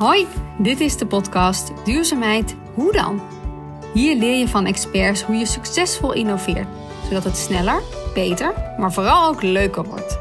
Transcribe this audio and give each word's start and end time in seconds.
Hoi, 0.00 0.26
dit 0.58 0.80
is 0.80 0.96
de 0.96 1.06
podcast 1.06 1.72
Duurzaamheid 1.84 2.56
Hoe 2.74 2.92
dan? 2.92 3.22
Hier 3.94 4.16
leer 4.16 4.38
je 4.38 4.48
van 4.48 4.66
experts 4.66 5.22
hoe 5.22 5.36
je 5.36 5.46
succesvol 5.46 6.12
innoveert, 6.12 6.66
zodat 7.04 7.24
het 7.24 7.36
sneller, 7.36 7.82
beter, 8.14 8.52
maar 8.78 8.92
vooral 8.92 9.28
ook 9.28 9.42
leuker 9.42 9.84
wordt. 9.84 10.18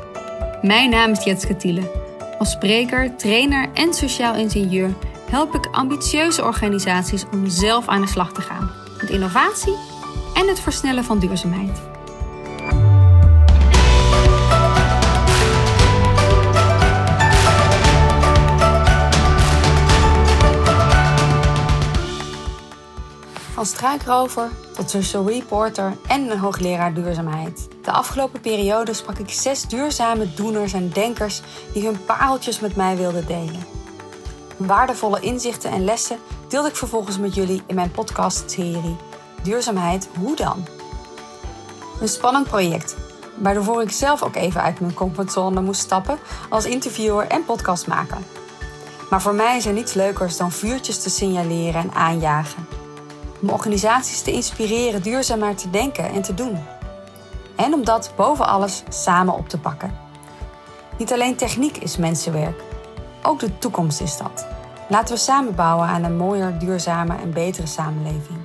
Mijn 0.62 0.90
naam 0.90 1.12
is 1.12 1.24
Jetske 1.24 1.56
Tiele. 1.56 1.92
Als 2.40 2.52
spreker, 2.52 3.16
trainer 3.16 3.70
en 3.74 3.94
sociaal 3.94 4.36
ingenieur 4.36 4.94
help 5.30 5.56
ik 5.56 5.68
ambitieuze 5.72 6.44
organisaties 6.44 7.26
om 7.32 7.48
zelf 7.48 7.88
aan 7.88 8.02
de 8.02 8.08
slag 8.08 8.32
te 8.32 8.42
gaan 8.42 8.72
met 9.02 9.10
innovatie 9.10 9.76
en 10.34 10.48
het 10.48 10.60
versnellen 10.60 11.04
van 11.04 11.20
duurzaamheid. 11.20 11.89
Van 23.60 23.68
struikrover 23.68 24.50
tot 24.74 24.90
social 24.90 25.28
reporter 25.28 25.98
en 26.08 26.32
een 26.32 26.38
hoogleraar 26.38 26.94
duurzaamheid. 26.94 27.68
De 27.84 27.92
afgelopen 27.92 28.40
periode 28.40 28.94
sprak 28.94 29.18
ik 29.18 29.30
zes 29.30 29.68
duurzame 29.68 30.34
doeners 30.34 30.74
en 30.74 30.90
denkers 30.90 31.42
die 31.74 31.86
hun 31.86 32.06
pareltjes 32.06 32.60
met 32.60 32.76
mij 32.76 32.98
wilden 32.98 33.26
delen. 33.26 33.66
Waardevolle 34.58 35.20
inzichten 35.20 35.72
en 35.72 35.84
lessen 35.84 36.18
deelde 36.48 36.70
ik 36.70 36.76
vervolgens 36.76 37.18
met 37.18 37.36
jullie 37.36 37.62
in 37.66 37.76
mijn 37.76 37.92
podcastserie 37.92 38.96
Duurzaamheid 39.44 40.10
Hoe 40.18 40.36
dan? 40.36 40.68
Een 42.02 42.08
spannend 42.08 42.48
project, 42.48 42.96
waardoor 43.36 43.82
ik 43.82 43.92
zelf 43.92 44.24
ook 44.24 44.36
even 44.36 44.62
uit 44.62 44.80
mijn 44.80 44.94
comfortzone 44.94 45.62
moest 45.62 45.82
stappen 45.82 46.20
als 46.50 46.66
interviewer 46.66 47.28
en 47.28 47.46
podcastmaker. 47.46 48.20
Maar 49.10 49.22
voor 49.22 49.36
mij 49.36 49.58
is 49.58 49.66
er 49.66 49.74
niets 49.74 49.94
leukers 49.94 50.38
dan 50.38 50.52
vuurtjes 50.52 51.02
te 51.02 51.10
signaleren 51.10 51.82
en 51.82 51.94
aanjagen 51.94 52.79
om 53.42 53.50
organisaties 53.50 54.22
te 54.22 54.32
inspireren 54.32 55.02
duurzamer 55.02 55.56
te 55.56 55.70
denken 55.70 56.10
en 56.12 56.22
te 56.22 56.34
doen. 56.34 56.58
En 57.56 57.74
om 57.74 57.86
dat 57.86 58.12
boven 58.16 58.48
alles 58.48 58.84
samen 58.90 59.34
op 59.34 59.50
te 59.50 59.60
pakken. 59.60 59.98
Niet 60.98 61.14
alleen 61.14 61.36
techniek 61.36 61.78
is 61.78 61.98
mensenwerk, 61.98 62.62
ook 63.24 63.40
de 63.40 63.58
toekomst 63.58 64.02
is 64.02 64.18
dat. 64.18 64.48
Laten 64.90 65.16
we 65.16 65.22
samen 65.22 65.56
bouwen 65.56 65.88
aan 65.88 66.04
een 66.04 66.18
mooier, 66.18 66.60
duurzamer 66.60 67.20
en 67.20 67.34
betere 67.34 67.68
samenleving. 67.68 68.40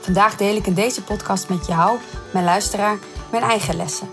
Vandaag 0.00 0.36
deel 0.36 0.56
ik 0.56 0.66
in 0.66 0.74
deze 0.74 1.02
podcast 1.02 1.48
met 1.48 1.66
jou, 1.66 1.98
mijn 2.32 2.44
luisteraar, 2.44 2.98
mijn 3.30 3.42
eigen 3.42 3.76
lessen. 3.76 4.10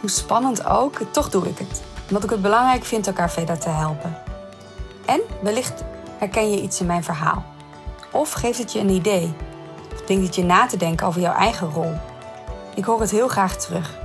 Hoe 0.00 0.10
spannend 0.10 0.66
ook, 0.66 1.00
toch 1.10 1.30
doe 1.30 1.48
ik 1.48 1.58
het. 1.58 1.82
Omdat 2.08 2.24
ik 2.24 2.30
het 2.30 2.42
belangrijk 2.42 2.84
vind 2.84 3.06
elkaar 3.06 3.30
verder 3.30 3.58
te 3.58 3.68
helpen. 3.68 4.16
En 5.04 5.20
wellicht 5.42 5.84
herken 6.18 6.50
je 6.50 6.62
iets 6.62 6.80
in 6.80 6.86
mijn 6.86 7.04
verhaal. 7.04 7.44
Of 8.12 8.32
geeft 8.32 8.58
het 8.58 8.72
je 8.72 8.78
een 8.78 8.88
idee? 8.88 9.34
Brengt 10.04 10.26
het 10.26 10.34
je 10.34 10.44
na 10.44 10.66
te 10.66 10.76
denken 10.76 11.06
over 11.06 11.20
jouw 11.20 11.34
eigen 11.34 11.70
rol? 11.70 11.92
Ik 12.74 12.84
hoor 12.84 13.00
het 13.00 13.10
heel 13.10 13.28
graag 13.28 13.56
terug. 13.56 13.98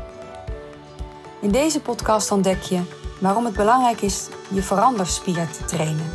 In 1.42 1.52
deze 1.52 1.82
podcast 1.82 2.32
ontdek 2.32 2.62
je 2.62 2.82
waarom 3.20 3.46
het 3.46 3.54
belangrijk 3.54 4.02
is 4.02 4.28
je 4.48 4.64
veranderspier 4.64 5.48
te 5.52 5.66
trainen. 5.66 6.12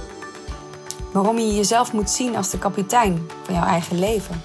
Waarom 1.13 1.39
je 1.39 1.55
jezelf 1.55 1.93
moet 1.93 2.11
zien 2.11 2.37
als 2.37 2.51
de 2.51 2.59
kapitein 2.59 3.29
van 3.43 3.55
jouw 3.55 3.65
eigen 3.65 3.99
leven. 3.99 4.43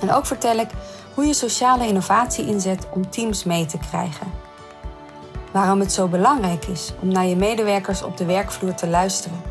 En 0.00 0.12
ook 0.12 0.26
vertel 0.26 0.58
ik 0.58 0.70
hoe 1.14 1.26
je 1.26 1.34
sociale 1.34 1.86
innovatie 1.86 2.46
inzet 2.46 2.86
om 2.90 3.10
teams 3.10 3.44
mee 3.44 3.66
te 3.66 3.78
krijgen. 3.90 4.32
Waarom 5.52 5.80
het 5.80 5.92
zo 5.92 6.08
belangrijk 6.08 6.66
is 6.66 6.92
om 7.00 7.08
naar 7.08 7.26
je 7.26 7.36
medewerkers 7.36 8.02
op 8.02 8.16
de 8.16 8.24
werkvloer 8.24 8.74
te 8.74 8.88
luisteren 8.88 9.47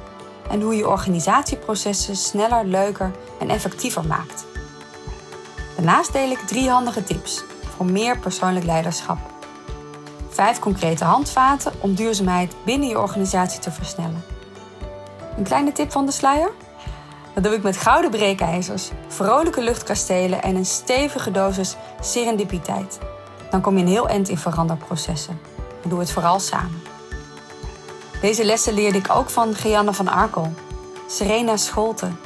en 0.49 0.61
hoe 0.61 0.75
je 0.75 0.87
organisatieprocessen 0.87 2.15
sneller, 2.15 2.65
leuker 2.65 3.11
en 3.39 3.49
effectiever 3.49 4.05
maakt. 4.05 4.45
Daarnaast 5.75 6.13
deel 6.13 6.29
ik 6.29 6.39
drie 6.39 6.69
handige 6.69 7.03
tips 7.03 7.43
voor 7.75 7.85
meer 7.85 8.17
persoonlijk 8.17 8.65
leiderschap. 8.65 9.17
Vijf 10.29 10.59
concrete 10.59 11.03
handvaten 11.03 11.73
om 11.79 11.95
duurzaamheid 11.95 12.55
binnen 12.65 12.87
je 12.87 12.99
organisatie 12.99 13.59
te 13.59 13.71
versnellen. 13.71 14.23
Een 15.37 15.43
kleine 15.43 15.71
tip 15.71 15.91
van 15.91 16.05
de 16.05 16.11
sluier? 16.11 16.51
Dat 17.33 17.43
doe 17.43 17.53
ik 17.53 17.63
met 17.63 17.77
gouden 17.77 18.11
breekijzers, 18.11 18.89
vrolijke 19.07 19.63
luchtkastelen 19.63 20.41
en 20.41 20.55
een 20.55 20.65
stevige 20.65 21.31
dosis 21.31 21.75
serendipiteit. 22.01 22.99
Dan 23.49 23.61
kom 23.61 23.77
je 23.77 23.83
een 23.83 23.89
heel 23.89 24.09
eind 24.09 24.29
in 24.29 24.37
veranderprocessen. 24.37 25.39
En 25.83 25.89
doe 25.89 25.99
het 25.99 26.11
vooral 26.11 26.39
samen. 26.39 26.86
Deze 28.21 28.45
lessen 28.45 28.73
leerde 28.73 28.97
ik 28.97 29.15
ook 29.15 29.29
van 29.29 29.55
Gianne 29.55 29.93
van 29.93 30.07
Arkel, 30.07 30.53
Serena 31.07 31.57
Scholten, 31.57 32.19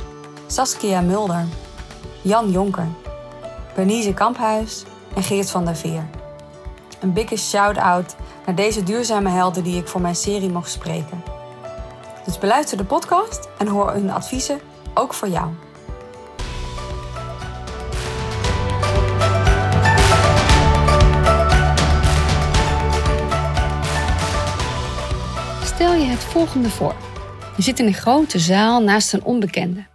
Saskia 0.47 1.01
Mulder, 1.01 1.45
Jan 2.21 2.51
Jonker, 2.51 2.87
Bernice 3.75 4.13
Kamphuis 4.13 4.83
en 5.15 5.23
Geert 5.23 5.49
van 5.49 5.65
der 5.65 5.75
Veer. 5.75 6.09
Een 6.99 7.13
bigge 7.13 7.37
shout-out 7.37 8.15
naar 8.45 8.55
deze 8.55 8.83
duurzame 8.83 9.29
helden 9.29 9.63
die 9.63 9.77
ik 9.77 9.87
voor 9.87 10.01
mijn 10.01 10.15
serie 10.15 10.49
mocht 10.49 10.71
spreken. 10.71 11.23
Dus 12.25 12.37
beluister 12.37 12.77
de 12.77 12.83
podcast 12.83 13.49
en 13.57 13.67
hoor 13.67 13.91
hun 13.91 14.11
adviezen 14.11 14.59
ook 14.93 15.13
voor 15.13 15.29
jou. 15.29 15.47
Stel 25.91 26.03
je 26.03 26.09
het 26.09 26.23
volgende 26.23 26.69
voor. 26.69 26.95
Je 27.57 27.63
zit 27.63 27.79
in 27.79 27.85
een 27.85 27.93
grote 27.93 28.39
zaal 28.39 28.83
naast 28.83 29.13
een 29.13 29.23
onbekende. 29.23 29.85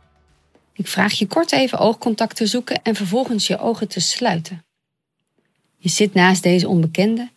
Ik 0.72 0.86
vraag 0.86 1.12
je 1.12 1.26
kort 1.26 1.52
even 1.52 1.78
oogcontact 1.78 2.36
te 2.36 2.46
zoeken 2.46 2.82
en 2.82 2.94
vervolgens 2.94 3.46
je 3.46 3.58
ogen 3.58 3.88
te 3.88 4.00
sluiten. 4.00 4.64
Je 5.76 5.88
zit 5.88 6.14
naast 6.14 6.42
deze 6.42 6.68
onbekende 6.68 7.30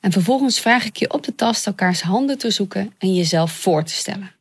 en 0.00 0.12
vervolgens 0.12 0.60
vraag 0.60 0.84
ik 0.84 0.96
je 0.96 1.12
op 1.12 1.22
de 1.22 1.34
tast 1.34 1.66
elkaars 1.66 2.00
handen 2.00 2.38
te 2.38 2.50
zoeken 2.50 2.94
en 2.98 3.14
jezelf 3.14 3.52
voor 3.52 3.84
te 3.84 3.92
stellen. 3.92 4.34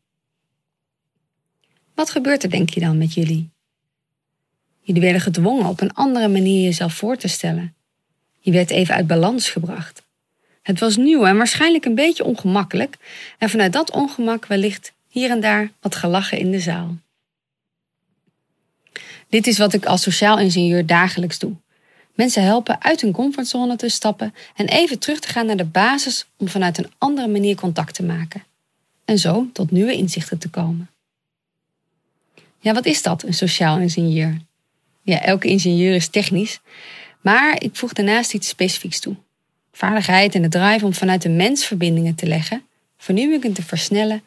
Wat 1.95 2.09
gebeurt 2.09 2.43
er, 2.43 2.49
denk 2.49 2.69
je 2.69 2.79
dan, 2.79 2.97
met 2.97 3.13
jullie? 3.13 3.49
Jullie 4.79 5.01
werden 5.01 5.21
gedwongen 5.21 5.65
op 5.65 5.81
een 5.81 5.93
andere 5.93 6.27
manier 6.27 6.63
jezelf 6.63 6.93
voor 6.93 7.17
te 7.17 7.27
stellen. 7.27 7.75
Je 8.39 8.51
werd 8.51 8.69
even 8.69 8.95
uit 8.95 9.07
balans 9.07 9.49
gebracht. 9.49 10.04
Het 10.65 10.79
was 10.79 10.97
nieuw 10.97 11.25
en 11.25 11.37
waarschijnlijk 11.37 11.85
een 11.85 11.95
beetje 11.95 12.23
ongemakkelijk, 12.23 12.97
en 13.37 13.49
vanuit 13.49 13.73
dat 13.73 13.91
ongemak 13.91 14.45
wellicht 14.45 14.93
hier 15.07 15.29
en 15.29 15.39
daar 15.39 15.71
wat 15.81 15.95
gelachen 15.95 16.37
in 16.37 16.51
de 16.51 16.59
zaal. 16.59 16.95
Dit 19.29 19.47
is 19.47 19.57
wat 19.57 19.73
ik 19.73 19.85
als 19.85 20.01
sociaal 20.01 20.39
ingenieur 20.39 20.85
dagelijks 20.85 21.39
doe. 21.39 21.51
Mensen 22.13 22.43
helpen 22.43 22.81
uit 22.81 23.01
hun 23.01 23.11
comfortzone 23.11 23.75
te 23.75 23.89
stappen 23.89 24.33
en 24.55 24.67
even 24.67 24.99
terug 24.99 25.19
te 25.19 25.27
gaan 25.27 25.45
naar 25.45 25.57
de 25.57 25.65
basis 25.65 26.25
om 26.37 26.47
vanuit 26.47 26.77
een 26.77 26.91
andere 26.97 27.27
manier 27.27 27.55
contact 27.55 27.93
te 27.93 28.03
maken. 28.03 28.43
En 29.05 29.19
zo 29.19 29.49
tot 29.53 29.71
nieuwe 29.71 29.93
inzichten 29.93 30.37
te 30.37 30.49
komen. 30.49 30.89
Ja, 32.59 32.73
wat 32.73 32.85
is 32.85 33.01
dat, 33.01 33.23
een 33.23 33.33
sociaal 33.33 33.79
ingenieur? 33.79 34.37
Ja, 35.01 35.21
elke 35.21 35.47
ingenieur 35.47 35.95
is 35.95 36.07
technisch, 36.07 36.59
maar 37.21 37.61
ik 37.61 37.75
voeg 37.75 37.93
daarnaast 37.93 38.33
iets 38.33 38.47
specifieks 38.47 38.99
toe 38.99 39.15
vaardigheid 39.75 40.35
en 40.35 40.41
de 40.41 40.49
drive 40.49 40.85
om 40.85 40.93
vanuit 40.93 41.21
de 41.21 41.29
mens 41.29 41.65
verbindingen 41.65 42.15
te 42.15 42.27
leggen, 42.27 42.63
vernieuwingen 42.97 43.53
te 43.53 43.63
versnellen 43.63 44.21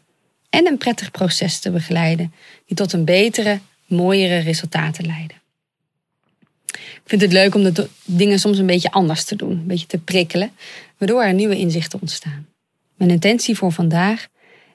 en 0.51 0.67
een 0.67 0.79
prettig 0.79 1.11
proces 1.11 1.59
te 1.59 1.71
begeleiden 1.71 2.33
die 2.67 2.77
tot 2.77 2.93
een 2.93 3.05
betere, 3.05 3.61
mooiere 3.87 4.39
resultaten 4.39 5.07
leiden. 5.07 5.37
Ik 6.73 7.03
vind 7.05 7.21
het 7.21 7.33
leuk 7.33 7.55
om 7.55 7.63
de 7.63 7.89
dingen 8.05 8.39
soms 8.39 8.59
een 8.59 8.67
beetje 8.67 8.91
anders 8.91 9.25
te 9.25 9.37
doen, 9.37 9.51
een 9.51 9.67
beetje 9.67 9.87
te 9.87 9.99
prikkelen, 9.99 10.51
waardoor 10.99 11.23
er 11.23 11.35
nieuwe 11.35 11.59
inzichten 11.59 12.01
ontstaan. 12.01 12.47
Mijn 12.95 13.11
intentie 13.11 13.57
voor 13.57 13.73
vandaag 13.73 14.27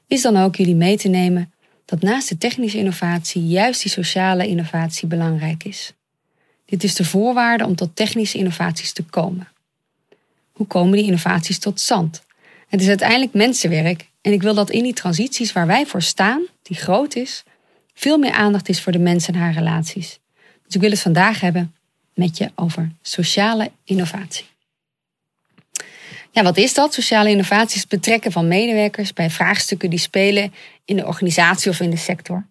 is 0.07 0.21
dan 0.21 0.37
ook 0.37 0.55
jullie 0.55 0.75
mee 0.75 0.97
te 0.97 1.07
nemen 1.07 1.53
dat 1.85 2.01
naast 2.01 2.29
de 2.29 2.37
technische 2.37 2.77
innovatie 2.77 3.47
juist 3.47 3.81
die 3.81 3.91
sociale 3.91 4.47
innovatie 4.47 5.07
belangrijk 5.07 5.63
is. 5.63 5.93
Dit 6.65 6.83
is 6.83 6.95
de 6.95 7.05
voorwaarde 7.05 7.65
om 7.65 7.75
tot 7.75 7.95
technische 7.95 8.37
innovaties 8.37 8.93
te 8.93 9.03
komen. 9.03 9.52
Hoe 10.53 10.67
komen 10.67 10.97
die 10.97 11.05
innovaties 11.05 11.59
tot 11.59 11.79
stand? 11.79 12.23
Het 12.67 12.81
is 12.81 12.88
uiteindelijk 12.88 13.33
mensenwerk 13.33 14.09
en 14.21 14.31
ik 14.31 14.41
wil 14.41 14.53
dat 14.53 14.69
in 14.69 14.83
die 14.83 14.94
transities 14.94 15.53
waar 15.53 15.67
wij 15.67 15.85
voor 15.85 16.01
staan, 16.01 16.45
die 16.61 16.77
groot 16.77 17.15
is, 17.15 17.44
veel 17.94 18.17
meer 18.17 18.31
aandacht 18.31 18.69
is 18.69 18.81
voor 18.81 18.91
de 18.91 19.00
mens 19.00 19.27
en 19.27 19.35
haar 19.35 19.53
relaties. 19.53 20.19
Dus 20.65 20.75
ik 20.75 20.81
wil 20.81 20.89
het 20.89 21.00
vandaag 21.00 21.39
hebben 21.39 21.75
met 22.13 22.38
je 22.38 22.51
over 22.55 22.91
sociale 23.01 23.71
innovatie. 23.83 24.45
Ja, 26.31 26.44
wat 26.44 26.57
is 26.57 26.73
dat? 26.73 26.94
Sociale 26.94 27.29
innovatie 27.29 27.75
is 27.75 27.81
het 27.81 27.89
betrekken 27.89 28.31
van 28.31 28.47
medewerkers 28.47 29.13
bij 29.13 29.29
vraagstukken 29.29 29.89
die 29.89 30.00
spelen 30.00 30.53
in 30.85 30.95
de 30.95 31.05
organisatie 31.05 31.71
of 31.71 31.79
in 31.79 31.89
de 31.89 31.97
sector. 31.97 32.47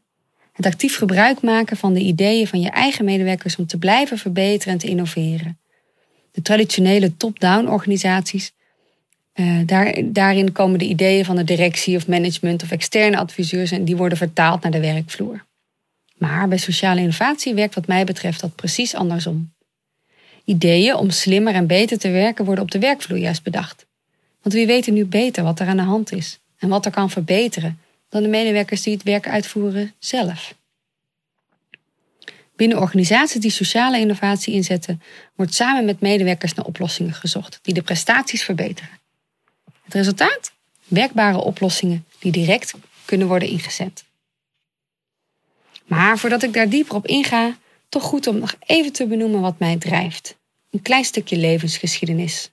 Het 0.52 0.66
actief 0.66 0.96
gebruik 0.96 1.42
maken 1.42 1.76
van 1.76 1.92
de 1.92 2.00
ideeën 2.00 2.46
van 2.46 2.60
je 2.60 2.70
eigen 2.70 3.04
medewerkers 3.04 3.56
om 3.56 3.66
te 3.66 3.78
blijven 3.78 4.18
verbeteren 4.18 4.72
en 4.72 4.78
te 4.78 4.86
innoveren. 4.86 5.58
De 6.32 6.42
traditionele 6.42 7.16
top-down 7.16 7.66
organisaties 7.68 8.52
Uh, 9.34 9.60
daar, 9.66 10.02
daarin 10.04 10.52
komen 10.52 10.78
de 10.78 10.84
ideeën 10.84 11.24
van 11.24 11.36
de 11.36 11.44
directie 11.44 11.96
of 11.96 12.08
management 12.08 12.62
of 12.62 12.70
externe 12.70 13.16
adviseurs 13.18 13.70
en 13.70 13.84
die 13.84 13.96
worden 13.96 14.18
vertaald 14.18 14.62
naar 14.62 14.70
de 14.70 14.80
werkvloer. 14.80 15.44
Maar 16.16 16.48
bij 16.48 16.58
sociale 16.58 17.00
innovatie 17.00 17.54
werkt 17.54 17.74
wat 17.74 17.86
mij 17.86 18.04
betreft 18.04 18.40
dat 18.40 18.54
precies 18.54 18.94
andersom. 18.94 19.52
Ideeën 20.44 20.94
om 20.94 21.10
slimmer 21.10 21.54
en 21.54 21.66
beter 21.66 21.98
te 21.98 22.10
werken 22.10 22.44
worden 22.44 22.64
op 22.64 22.70
de 22.70 22.78
werkvloer 22.78 23.18
juist 23.18 23.42
bedacht. 23.42 23.86
Want 24.42 24.54
wie 24.54 24.66
weet 24.66 24.86
nu 24.86 25.04
beter 25.04 25.44
wat 25.44 25.60
er 25.60 25.66
aan 25.66 25.76
de 25.76 25.82
hand 25.82 26.12
is 26.12 26.38
en 26.58 26.68
wat 26.68 26.86
er 26.86 26.92
kan 26.92 27.10
verbeteren 27.10 27.78
dan 28.08 28.22
de 28.22 28.28
medewerkers 28.28 28.82
die 28.82 28.92
het 28.92 29.02
werk 29.02 29.28
uitvoeren 29.28 29.92
zelf. 29.98 30.54
Binnen 32.62 32.80
organisaties 32.80 33.40
die 33.40 33.50
sociale 33.50 33.98
innovatie 33.98 34.54
inzetten, 34.54 35.02
wordt 35.34 35.54
samen 35.54 35.84
met 35.84 36.00
medewerkers 36.00 36.54
naar 36.54 36.64
oplossingen 36.64 37.12
gezocht 37.12 37.58
die 37.62 37.74
de 37.74 37.82
prestaties 37.82 38.42
verbeteren. 38.42 38.98
Het 39.82 39.94
resultaat? 39.94 40.52
Werkbare 40.84 41.38
oplossingen 41.38 42.04
die 42.18 42.32
direct 42.32 42.74
kunnen 43.04 43.26
worden 43.26 43.48
ingezet. 43.48 44.04
Maar 45.84 46.18
voordat 46.18 46.42
ik 46.42 46.52
daar 46.52 46.68
dieper 46.68 46.94
op 46.94 47.06
inga, 47.06 47.56
toch 47.88 48.02
goed 48.02 48.26
om 48.26 48.38
nog 48.38 48.54
even 48.66 48.92
te 48.92 49.06
benoemen 49.06 49.40
wat 49.40 49.58
mij 49.58 49.76
drijft. 49.76 50.36
Een 50.70 50.82
klein 50.82 51.04
stukje 51.04 51.36
levensgeschiedenis. 51.36 52.50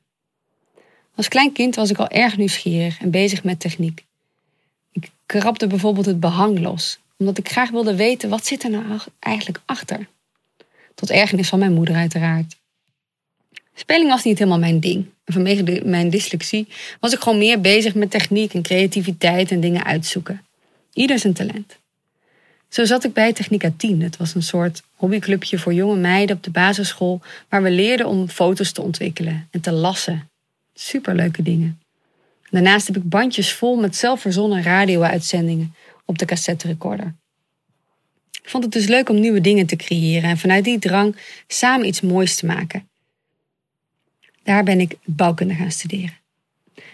Als 1.15 1.27
klein 1.27 1.51
kind 1.51 1.75
was 1.75 1.89
ik 1.89 1.97
al 1.97 2.09
erg 2.09 2.37
nieuwsgierig 2.37 2.99
en 2.99 3.11
bezig 3.11 3.43
met 3.43 3.59
techniek. 3.59 4.05
Ik 4.91 5.09
krabde 5.25 5.67
bijvoorbeeld 5.67 6.05
het 6.05 6.19
behang 6.19 6.59
los, 6.59 6.99
omdat 7.19 7.37
ik 7.37 7.49
graag 7.49 7.69
wilde 7.69 7.95
weten 7.95 8.29
wat 8.29 8.45
zit 8.45 8.63
er 8.63 8.69
nou 8.69 8.99
eigenlijk 9.19 9.61
achter. 9.65 10.07
Tot 10.95 11.09
ergernis 11.09 11.49
van 11.49 11.59
mijn 11.59 11.73
moeder 11.73 11.95
uiteraard. 11.95 12.57
Spelling 13.75 14.09
was 14.09 14.23
niet 14.23 14.37
helemaal 14.37 14.59
mijn 14.59 14.79
ding. 14.79 15.05
Vanwege 15.25 15.81
mijn 15.85 16.09
dyslexie 16.09 16.67
was 16.99 17.13
ik 17.13 17.19
gewoon 17.19 17.37
meer 17.37 17.61
bezig 17.61 17.95
met 17.95 18.11
techniek 18.11 18.53
en 18.53 18.61
creativiteit 18.61 19.51
en 19.51 19.59
dingen 19.59 19.83
uitzoeken. 19.83 20.45
Ieder 20.93 21.19
zijn 21.19 21.33
talent. 21.33 21.77
Zo 22.69 22.85
zat 22.85 23.03
ik 23.03 23.13
bij 23.13 23.33
Technica 23.33 23.71
10. 23.77 24.01
Het 24.01 24.17
was 24.17 24.35
een 24.35 24.43
soort 24.43 24.83
hobbyclubje 24.95 25.59
voor 25.59 25.73
jonge 25.73 25.95
meiden 25.95 26.35
op 26.35 26.43
de 26.43 26.51
basisschool 26.51 27.21
waar 27.49 27.63
we 27.63 27.71
leerden 27.71 28.07
om 28.07 28.29
foto's 28.29 28.71
te 28.71 28.81
ontwikkelen 28.81 29.47
en 29.51 29.61
te 29.61 29.71
lassen. 29.71 30.29
Superleuke 30.73 31.43
dingen. 31.43 31.79
Daarnaast 32.49 32.87
heb 32.87 32.97
ik 32.97 33.09
bandjes 33.09 33.53
vol 33.53 33.75
met 33.75 33.95
zelfverzonnen 33.95 34.63
radio-uitzendingen 34.63 35.73
op 36.09 36.17
de 36.17 36.25
cassette 36.25 36.67
recorder. 36.67 37.15
Ik 38.41 38.49
vond 38.49 38.63
het 38.63 38.73
dus 38.73 38.87
leuk 38.87 39.09
om 39.09 39.19
nieuwe 39.19 39.41
dingen 39.41 39.65
te 39.65 39.75
creëren 39.75 40.29
en 40.29 40.37
vanuit 40.37 40.63
die 40.63 40.79
drang 40.79 41.15
samen 41.47 41.87
iets 41.87 42.01
moois 42.01 42.35
te 42.35 42.45
maken. 42.45 42.89
Daar 44.43 44.63
ben 44.63 44.79
ik 44.79 44.95
bouwkunde 45.05 45.53
gaan 45.53 45.71
studeren. 45.71 46.17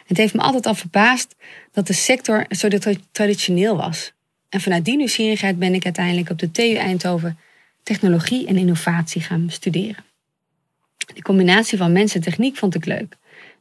Het 0.06 0.18
heeft 0.18 0.34
me 0.34 0.42
altijd 0.42 0.66
al 0.66 0.76
verbaasd 0.76 1.36
dat 1.72 1.88
de 1.88 1.94
sector 1.94 2.46
zo 2.50 2.68
traditioneel 3.12 3.78
was. 3.78 4.14
En 4.50 4.62
vanuit 4.62 4.86
die 4.86 4.98
nieuwsgierigheid 4.98 5.60
ben 5.60 5.74
ik 5.74 5.84
uiteindelijk 5.84 6.30
op 6.30 6.40
de 6.40 6.52
TU 6.52 6.74
Eindhoven 6.74 7.38
technologie 7.84 8.48
en 8.48 8.58
innovatie 8.58 9.22
gaan 9.22 9.50
studeren. 9.50 10.04
De 11.14 11.22
combinatie 11.22 11.78
van 11.78 11.92
mens 11.92 12.16
en 12.16 12.22
techniek 12.22 12.58
vond 12.58 12.76
ik 12.76 12.86
leuk. 12.86 13.16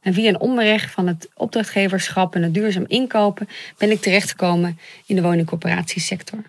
En 0.05 0.13
via 0.13 0.29
een 0.29 0.39
omweg 0.39 0.91
van 0.91 1.07
het 1.07 1.29
opdrachtgeverschap 1.33 2.35
en 2.35 2.43
het 2.43 2.53
duurzaam 2.53 2.85
inkopen 2.87 3.47
ben 3.77 3.91
ik 3.91 4.01
terechtgekomen 4.01 4.79
in 5.05 5.15
de 5.15 5.21
woningcorporatiesector. 5.21 6.39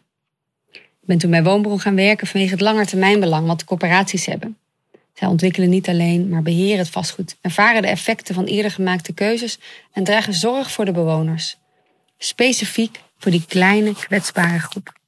Ik 0.72 0.82
ben 1.00 1.18
toen 1.18 1.30
bij 1.30 1.42
Woonbron 1.42 1.80
gaan 1.80 1.94
werken 1.94 2.26
vanwege 2.26 2.52
het 2.52 2.60
langetermijnbelang 2.60 3.46
wat 3.46 3.58
de 3.58 3.64
corporaties 3.64 4.26
hebben. 4.26 4.56
Zij 5.14 5.28
ontwikkelen 5.28 5.68
niet 5.68 5.88
alleen, 5.88 6.28
maar 6.28 6.42
beheren 6.42 6.78
het 6.78 6.90
vastgoed, 6.90 7.36
ervaren 7.40 7.82
de 7.82 7.88
effecten 7.88 8.34
van 8.34 8.44
eerder 8.44 8.70
gemaakte 8.70 9.12
keuzes 9.12 9.58
en 9.92 10.04
dragen 10.04 10.34
zorg 10.34 10.70
voor 10.70 10.84
de 10.84 10.92
bewoners. 10.92 11.58
Specifiek 12.18 13.00
voor 13.18 13.30
die 13.30 13.44
kleine, 13.48 13.94
kwetsbare 13.94 14.58
groep. 14.58 14.98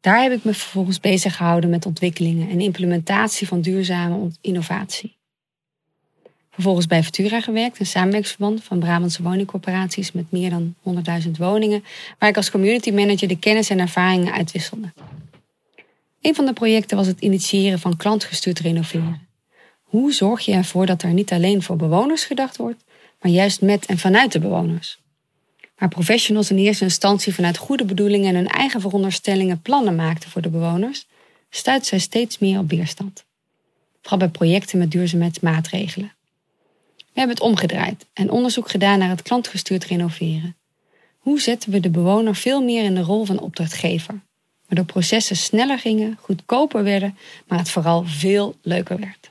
Daar 0.00 0.22
heb 0.22 0.32
ik 0.32 0.44
me 0.44 0.54
vervolgens 0.54 1.00
bezig 1.00 1.36
gehouden 1.36 1.70
met 1.70 1.86
ontwikkelingen 1.86 2.50
en 2.50 2.60
implementatie 2.60 3.46
van 3.46 3.60
duurzame 3.60 4.30
innovatie. 4.40 5.18
Vervolgens 6.50 6.86
bij 6.86 7.02
Futura 7.02 7.40
gewerkt, 7.40 7.80
een 7.80 7.86
samenwerksverband 7.86 8.64
van 8.64 8.78
Brabantse 8.78 9.22
woningcorporaties 9.22 10.12
met 10.12 10.30
meer 10.30 10.50
dan 10.50 10.74
100.000 11.24 11.30
woningen, 11.38 11.84
waar 12.18 12.28
ik 12.28 12.36
als 12.36 12.50
community 12.50 12.90
manager 12.90 13.28
de 13.28 13.38
kennis 13.38 13.70
en 13.70 13.78
ervaringen 13.78 14.32
uitwisselde. 14.32 14.92
Een 16.20 16.34
van 16.34 16.46
de 16.46 16.52
projecten 16.52 16.96
was 16.96 17.06
het 17.06 17.20
initiëren 17.20 17.78
van 17.78 17.96
klantgestuurd 17.96 18.58
renoveren. 18.58 19.28
Hoe 19.82 20.12
zorg 20.12 20.40
je 20.40 20.52
ervoor 20.52 20.86
dat 20.86 21.02
er 21.02 21.12
niet 21.12 21.32
alleen 21.32 21.62
voor 21.62 21.76
bewoners 21.76 22.24
gedacht 22.24 22.56
wordt, 22.56 22.84
maar 23.20 23.32
juist 23.32 23.60
met 23.60 23.86
en 23.86 23.98
vanuit 23.98 24.32
de 24.32 24.38
bewoners? 24.38 24.98
Waar 25.78 25.88
professionals 25.88 26.50
in 26.50 26.56
eerste 26.56 26.84
instantie 26.84 27.34
vanuit 27.34 27.56
goede 27.56 27.84
bedoelingen 27.84 28.28
en 28.28 28.34
hun 28.34 28.48
eigen 28.48 28.80
veronderstellingen 28.80 29.62
plannen 29.62 29.94
maakten 29.94 30.30
voor 30.30 30.42
de 30.42 30.48
bewoners, 30.48 31.06
stuit 31.50 31.86
zij 31.86 31.98
steeds 31.98 32.38
meer 32.38 32.58
op 32.58 32.70
weerstand. 32.70 33.24
Vooral 34.00 34.18
bij 34.18 34.28
projecten 34.28 34.78
met 34.78 34.90
duurzaamheidsmaatregelen. 34.90 36.12
We 37.12 37.18
hebben 37.18 37.36
het 37.36 37.44
omgedraaid 37.44 38.06
en 38.12 38.30
onderzoek 38.30 38.70
gedaan 38.70 38.98
naar 38.98 39.08
het 39.08 39.22
klantgestuurd 39.22 39.84
renoveren. 39.84 40.56
Hoe 41.18 41.40
zetten 41.40 41.70
we 41.70 41.80
de 41.80 41.90
bewoner 41.90 42.34
veel 42.34 42.62
meer 42.62 42.84
in 42.84 42.94
de 42.94 43.00
rol 43.00 43.24
van 43.24 43.40
opdrachtgever? 43.40 44.20
Waardoor 44.66 44.84
processen 44.84 45.36
sneller 45.36 45.78
gingen, 45.78 46.18
goedkoper 46.20 46.82
werden, 46.82 47.16
maar 47.48 47.58
het 47.58 47.70
vooral 47.70 48.04
veel 48.04 48.56
leuker 48.62 48.98
werd. 48.98 49.30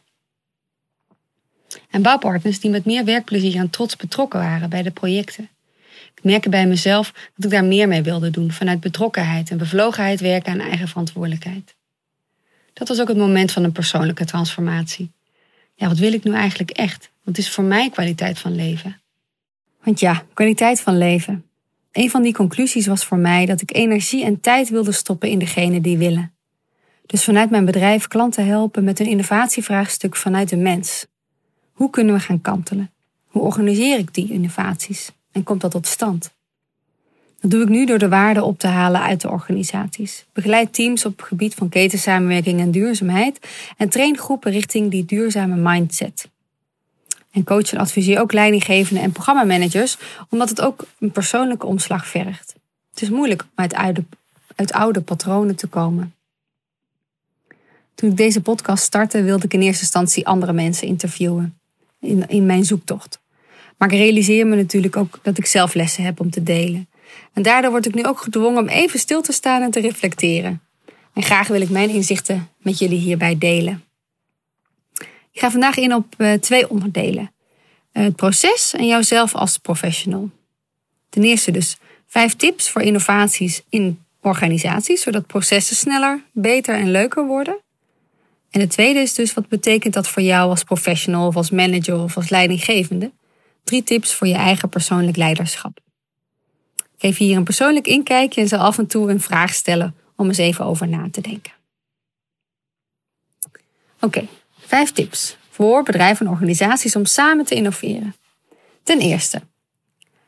En 1.90 2.02
bouwpartners 2.02 2.60
die 2.60 2.72
met 2.72 2.86
meer 2.86 3.06
werkplezier 3.06 3.56
en 3.56 3.70
trots 3.70 3.96
betrokken 3.96 4.40
waren 4.40 4.70
bij 4.70 4.84
de 4.84 4.92
projecten. 4.92 5.50
Ik 6.16 6.24
merkte 6.24 6.50
bij 6.50 6.68
mezelf 6.68 7.14
dat 7.36 7.46
ik 7.46 7.52
daar 7.52 7.66
meer 7.66 7.88
mee 7.88 8.02
wilde 8.02 8.30
doen, 8.30 8.52
vanuit 8.52 8.80
betrokkenheid 8.80 9.50
en 9.50 9.58
bevlogenheid 9.58 10.20
werken 10.20 10.52
aan 10.52 10.60
eigen 10.60 10.88
verantwoordelijkheid. 10.88 11.76
Dat 12.74 12.88
was 12.88 13.02
ook 13.02 13.08
het 13.08 13.18
moment 13.18 13.52
van 13.52 13.64
een 13.64 13.72
persoonlijke 13.72 14.26
transformatie. 14.26 15.12
Ja, 15.80 15.88
wat 15.88 15.98
wil 15.98 16.14
ik 16.14 16.24
nu 16.24 16.34
eigenlijk 16.34 16.70
echt? 16.70 17.12
Wat 17.24 17.38
is 17.38 17.52
voor 17.52 17.64
mij 17.64 17.90
kwaliteit 17.90 18.40
van 18.40 18.56
leven? 18.56 19.02
Want 19.84 20.00
ja, 20.00 20.24
kwaliteit 20.34 20.82
van 20.82 20.98
leven. 20.98 21.46
Een 21.92 22.10
van 22.10 22.22
die 22.22 22.34
conclusies 22.34 22.88
was 22.88 23.06
voor 23.06 23.18
mij 23.18 23.46
dat 23.46 23.62
ik 23.62 23.76
energie 23.76 24.24
en 24.24 24.40
tijd 24.40 24.70
wilde 24.70 24.92
stoppen 24.92 25.30
in 25.30 25.40
degene 25.40 25.82
die 25.82 25.98
willen. 25.98 26.34
Dus 27.06 27.24
vanuit 27.24 27.50
mijn 27.50 27.66
bedrijf 27.66 28.08
klanten 28.08 28.46
helpen 28.46 28.84
met 28.84 29.00
een 29.00 29.06
innovatievraagstuk 29.06 30.16
vanuit 30.16 30.50
de 30.50 30.58
mens. 30.58 31.06
Hoe 31.72 31.90
kunnen 31.90 32.14
we 32.14 32.20
gaan 32.20 32.42
kantelen? 32.42 32.92
Hoe 33.28 33.42
organiseer 33.42 33.98
ik 33.98 34.14
die 34.14 34.32
innovaties? 34.32 35.12
En 35.32 35.44
komt 35.44 35.62
dat 35.62 35.72
tot 35.72 35.88
stand? 35.88 36.38
Dat 37.42 37.52
doe 37.52 37.62
ik 37.62 37.70
nu 37.70 37.86
door 37.86 37.98
de 37.98 38.10
waarden 38.10 38.44
op 38.44 38.60
te 38.60 38.68
halen 38.68 39.02
uit 39.02 39.22
de 39.22 39.30
organisaties. 39.30 40.26
Begeleid 40.34 40.74
teams 40.74 41.06
op 41.06 41.18
het 41.18 41.28
gebied 41.28 41.54
van 41.54 41.70
ketensamenwerking 41.70 42.60
en 42.60 42.72
duurzaamheid 42.72 43.40
en 43.78 43.90
train 43.90 44.18
groepen 44.18 44.52
richting 44.52 44.92
die 44.92 45.06
duurzame 45.06 45.56
mindset. 45.56 46.30
En 47.32 47.44
coach 47.44 47.72
en 47.72 47.80
adviseer 47.80 48.20
ook 48.20 48.34
leidinggevenden 48.34 49.04
en 49.04 49.12
programmamanagers, 49.12 49.98
omdat 50.30 50.50
het 50.50 50.62
ook 50.62 50.86
een 51.00 51.12
persoonlijke 51.12 51.66
omslag 51.66 52.08
vergt. 52.08 52.56
Het 52.90 53.02
is 53.02 53.10
moeilijk 53.10 53.42
om 53.42 53.50
uit 53.56 53.74
oude, 53.74 54.04
uit 54.56 54.72
oude 54.72 55.02
patronen 55.02 55.56
te 55.56 55.68
komen. 55.68 56.14
Toen 57.96 58.10
ik 58.10 58.18
deze 58.18 58.42
podcast 58.42 58.84
startte, 58.84 59.24
wilde 59.24 59.46
ik 59.46 59.54
in 59.54 59.62
eerste 59.62 59.82
instantie 59.82 60.28
andere 60.28 60.54
mensen 60.54 60.88
interviewen 60.88 61.60
in, 62.00 62.28
in 62.28 62.46
mijn 62.46 62.66
zoektocht. 62.66 63.20
Maar 63.78 63.92
ik 63.92 63.98
realiseer 63.98 64.48
me 64.48 64.56
natuurlijk 64.56 64.96
ook 64.96 65.20
dat 65.22 65.38
ik 65.38 65.46
zelf 65.46 65.74
lessen 65.74 66.04
heb 66.04 66.20
om 66.20 66.30
te 66.30 66.44
delen. 66.44 66.88
En 67.34 67.42
daardoor 67.42 67.72
word 67.72 67.86
ik 67.86 67.94
nu 67.94 68.06
ook 68.06 68.22
gedwongen 68.22 68.62
om 68.62 68.68
even 68.68 69.00
stil 69.00 69.22
te 69.22 69.32
staan 69.32 69.62
en 69.62 69.72
te 69.72 69.80
reflecteren. 69.80 70.62
En 71.14 71.24
graag 71.24 71.48
wil 71.48 71.62
ik 71.62 71.70
mijn 71.70 71.90
inzichten 71.90 72.50
met 72.58 72.80
jullie 72.80 73.00
hierbij 73.00 73.38
delen. 73.38 73.84
Ik 75.32 75.40
ga 75.46 75.52
vandaag 75.52 75.78
in 75.78 75.94
op 75.94 76.14
uh, 76.18 76.34
twee 76.34 76.70
onderdelen. 76.70 77.32
Uh, 77.94 78.04
het 78.04 78.16
proces 78.16 78.74
en 78.74 78.88
jouzelf 78.88 79.36
als 79.36 79.58
professional. 79.58 80.30
Ten 81.10 81.24
eerste 81.24 81.52
dus 81.52 81.78
vijf 82.08 82.36
tips 82.36 82.70
voor 82.70 82.82
innovaties 82.82 83.62
in 83.70 84.04
organisaties, 84.22 85.02
zodat 85.02 85.28
processen 85.28 85.76
sneller, 85.76 86.24
beter 86.32 86.76
en 86.76 86.92
leuker 86.92 87.26
worden. 87.26 87.58
En 88.50 88.60
het 88.60 88.70
tweede 88.70 89.00
is 89.00 89.14
dus 89.14 89.34
wat 89.34 89.48
betekent 89.48 89.94
dat 89.94 90.08
voor 90.08 90.22
jou 90.22 90.50
als 90.50 90.64
professional 90.64 91.28
of 91.28 91.36
als 91.36 91.50
manager 91.50 92.00
of 92.00 92.16
als 92.16 92.30
leidinggevende? 92.30 93.12
Drie 93.64 93.84
tips 93.84 94.14
voor 94.14 94.28
je 94.28 94.36
eigen 94.36 94.70
persoonlijk 94.70 95.18
leiderschap. 95.18 95.80
Geef 97.02 97.18
hier 97.18 97.38
een 97.38 97.44
persoonlijk 97.44 97.88
inkijkje 97.88 98.42
en 98.42 98.48
zal 98.48 98.60
af 98.60 98.78
en 98.78 98.88
toe 98.88 99.10
een 99.10 99.22
vraag 99.22 99.54
stellen 99.54 99.96
om 100.16 100.28
eens 100.28 100.38
even 100.38 100.66
over 100.66 100.88
na 100.88 101.08
te 101.12 101.22
denken. 101.22 101.52
Oké, 104.00 104.28
vijf 104.58 104.92
tips 104.92 105.38
voor 105.50 105.84
bedrijven 105.84 106.26
en 106.26 106.32
organisaties 106.32 106.96
om 106.96 107.06
samen 107.06 107.46
te 107.46 107.56
innoveren. 107.56 108.16
Ten 108.84 109.00
eerste, 109.00 109.42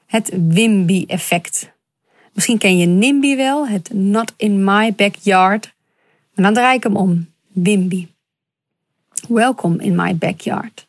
het 0.06 0.32
WIMBY-effect. 0.48 1.72
Misschien 2.34 2.58
ken 2.58 2.78
je 2.78 2.86
NIMBY 2.86 3.36
wel, 3.36 3.68
het 3.68 3.94
Not 3.94 4.34
in 4.38 4.64
My 4.64 4.94
Backyard. 4.94 5.74
Maar 6.34 6.46
dan 6.46 6.54
draai 6.54 6.78
ik 6.78 6.84
hem 6.84 6.96
om. 6.96 7.30
WIMBY. 7.48 8.08
Welcome 9.28 9.84
in 9.84 9.96
my 9.96 10.16
backyard. 10.16 10.88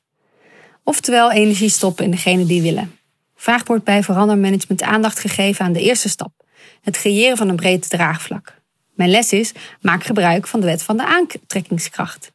Oftewel 0.83 1.31
energie 1.31 1.69
stoppen 1.69 2.05
in 2.05 2.11
degene 2.11 2.47
die 2.47 2.63
willen. 2.63 2.93
Vaak 3.43 3.67
wordt 3.67 3.85
bij 3.85 4.03
verandermanagement 4.03 4.83
aandacht 4.83 5.19
gegeven 5.19 5.65
aan 5.65 5.73
de 5.73 5.81
eerste 5.81 6.09
stap, 6.09 6.33
het 6.83 6.99
creëren 6.99 7.37
van 7.37 7.49
een 7.49 7.57
breed 7.57 7.91
draagvlak. 7.91 8.55
Mijn 8.95 9.11
les 9.11 9.33
is: 9.33 9.53
maak 9.81 10.05
gebruik 10.05 10.47
van 10.47 10.61
de 10.61 10.67
wet 10.67 10.83
van 10.83 10.97
de 10.97 11.05
aantrekkingskracht. 11.05 12.33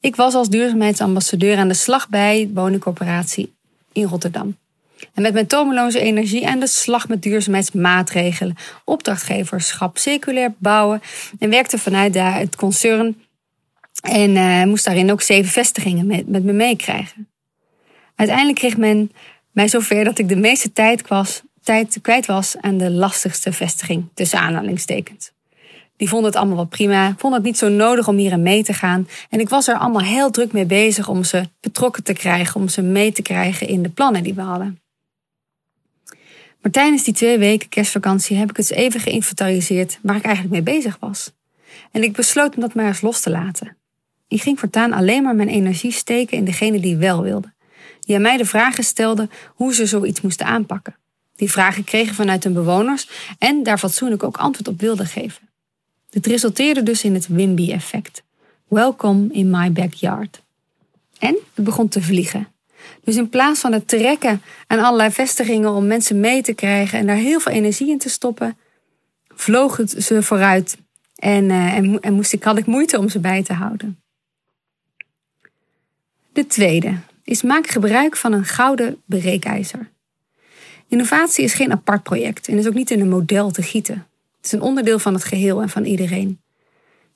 Ik 0.00 0.16
was 0.16 0.34
als 0.34 0.48
duurzaamheidsambassadeur 0.48 1.56
aan 1.56 1.68
de 1.68 1.74
slag 1.74 2.08
bij 2.08 2.50
woningcorporatie 2.54 3.54
in 3.92 4.04
Rotterdam. 4.04 4.56
En 5.14 5.22
met 5.22 5.32
mijn 5.32 5.46
tomeloze 5.46 6.00
energie 6.00 6.48
aan 6.48 6.60
de 6.60 6.66
slag 6.66 7.08
met 7.08 7.22
duurzaamheidsmaatregelen, 7.22 8.56
opdrachtgeverschap, 8.84 9.98
circulair 9.98 10.54
bouwen 10.58 11.02
en 11.38 11.50
werkte 11.50 11.78
vanuit 11.78 12.12
daar 12.12 12.38
het 12.38 12.56
concern 12.56 13.22
en 14.02 14.30
uh, 14.30 14.64
moest 14.64 14.84
daarin 14.84 15.12
ook 15.12 15.22
zeven 15.22 15.50
vestigingen 15.50 16.06
met, 16.06 16.28
met 16.28 16.44
me 16.44 16.52
meekrijgen. 16.52 17.28
Uiteindelijk 18.14 18.58
kreeg 18.58 18.76
men 18.76 19.10
mij 19.56 19.68
zover 19.68 20.04
dat 20.04 20.18
ik 20.18 20.28
de 20.28 20.36
meeste 20.36 20.72
tijd, 20.72 21.02
tijd 21.62 21.98
kwijt 22.02 22.26
was 22.26 22.56
aan 22.60 22.78
de 22.78 22.90
lastigste 22.90 23.52
vestiging, 23.52 24.08
tussen 24.14 24.38
aanhalingstekens. 24.38 25.32
Die 25.96 26.08
vonden 26.08 26.26
het 26.26 26.36
allemaal 26.36 26.56
wel 26.56 26.66
prima, 26.66 27.14
vonden 27.18 27.38
het 27.38 27.48
niet 27.48 27.58
zo 27.58 27.68
nodig 27.68 28.08
om 28.08 28.16
hierin 28.16 28.42
mee 28.42 28.64
te 28.64 28.72
gaan. 28.72 29.08
En 29.30 29.40
ik 29.40 29.48
was 29.48 29.68
er 29.68 29.78
allemaal 29.78 30.02
heel 30.02 30.30
druk 30.30 30.52
mee 30.52 30.64
bezig 30.64 31.08
om 31.08 31.24
ze 31.24 31.48
betrokken 31.60 32.02
te 32.02 32.12
krijgen, 32.12 32.60
om 32.60 32.68
ze 32.68 32.82
mee 32.82 33.12
te 33.12 33.22
krijgen 33.22 33.68
in 33.68 33.82
de 33.82 33.88
plannen 33.88 34.22
die 34.22 34.34
we 34.34 34.40
hadden. 34.40 34.80
Maar 36.60 36.72
tijdens 36.72 37.04
die 37.04 37.14
twee 37.14 37.38
weken 37.38 37.68
kerstvakantie 37.68 38.36
heb 38.36 38.50
ik 38.50 38.56
het 38.56 38.70
even 38.70 39.00
geïnventariseerd 39.00 39.98
waar 40.02 40.16
ik 40.16 40.24
eigenlijk 40.24 40.54
mee 40.54 40.74
bezig 40.74 40.96
was. 41.00 41.32
En 41.90 42.02
ik 42.02 42.12
besloot 42.12 42.54
om 42.54 42.60
dat 42.60 42.74
maar 42.74 42.86
eens 42.86 43.00
los 43.00 43.20
te 43.20 43.30
laten. 43.30 43.76
Ik 44.28 44.42
ging 44.42 44.58
voortaan 44.58 44.92
alleen 44.92 45.22
maar 45.22 45.34
mijn 45.34 45.48
energie 45.48 45.92
steken 45.92 46.36
in 46.36 46.44
degene 46.44 46.80
die 46.80 46.96
wel 46.96 47.22
wilde. 47.22 47.54
Die 48.06 48.16
aan 48.16 48.22
mij 48.22 48.36
de 48.36 48.44
vragen 48.44 48.84
stelden 48.84 49.30
hoe 49.54 49.74
ze 49.74 49.86
zoiets 49.86 50.20
moesten 50.20 50.46
aanpakken. 50.46 50.96
Die 51.36 51.50
vragen 51.50 51.84
kregen 51.84 52.14
vanuit 52.14 52.44
hun 52.44 52.52
bewoners 52.52 53.08
en 53.38 53.62
daar 53.62 53.78
fatsoenlijk 53.78 54.22
ook 54.22 54.36
antwoord 54.36 54.68
op 54.68 54.80
wilden 54.80 55.06
geven. 55.06 55.48
Dit 56.10 56.26
resulteerde 56.26 56.82
dus 56.82 57.04
in 57.04 57.14
het 57.14 57.26
Wimby-effect. 57.26 58.22
Welcome 58.68 59.28
in 59.32 59.50
my 59.50 59.72
backyard. 59.72 60.42
En 61.18 61.36
het 61.54 61.64
begon 61.64 61.88
te 61.88 62.02
vliegen. 62.02 62.48
Dus 63.04 63.16
in 63.16 63.28
plaats 63.28 63.60
van 63.60 63.72
het 63.72 63.88
trekken 63.88 64.42
aan 64.66 64.78
allerlei 64.78 65.10
vestigingen 65.10 65.70
om 65.70 65.86
mensen 65.86 66.20
mee 66.20 66.42
te 66.42 66.52
krijgen 66.52 66.98
en 66.98 67.06
daar 67.06 67.16
heel 67.16 67.40
veel 67.40 67.52
energie 67.52 67.90
in 67.90 67.98
te 67.98 68.08
stoppen, 68.08 68.56
vloog 69.28 69.76
het 69.76 69.90
ze 69.98 70.22
vooruit 70.22 70.76
en, 71.14 71.50
en, 71.50 72.00
en 72.00 72.14
moest 72.14 72.32
ik, 72.32 72.42
had 72.42 72.58
ik 72.58 72.66
moeite 72.66 72.98
om 72.98 73.08
ze 73.08 73.18
bij 73.18 73.42
te 73.42 73.52
houden. 73.52 74.00
De 76.32 76.46
tweede 76.46 76.94
is 77.26 77.42
maak 77.42 77.66
gebruik 77.66 78.16
van 78.16 78.32
een 78.32 78.44
gouden 78.44 79.02
breekijzer. 79.04 79.90
Innovatie 80.88 81.44
is 81.44 81.54
geen 81.54 81.72
apart 81.72 82.02
project 82.02 82.48
en 82.48 82.58
is 82.58 82.66
ook 82.66 82.74
niet 82.74 82.90
in 82.90 83.00
een 83.00 83.08
model 83.08 83.50
te 83.50 83.62
gieten. 83.62 84.06
Het 84.36 84.44
is 84.46 84.52
een 84.52 84.60
onderdeel 84.60 84.98
van 84.98 85.14
het 85.14 85.24
geheel 85.24 85.62
en 85.62 85.68
van 85.68 85.84
iedereen. 85.84 86.40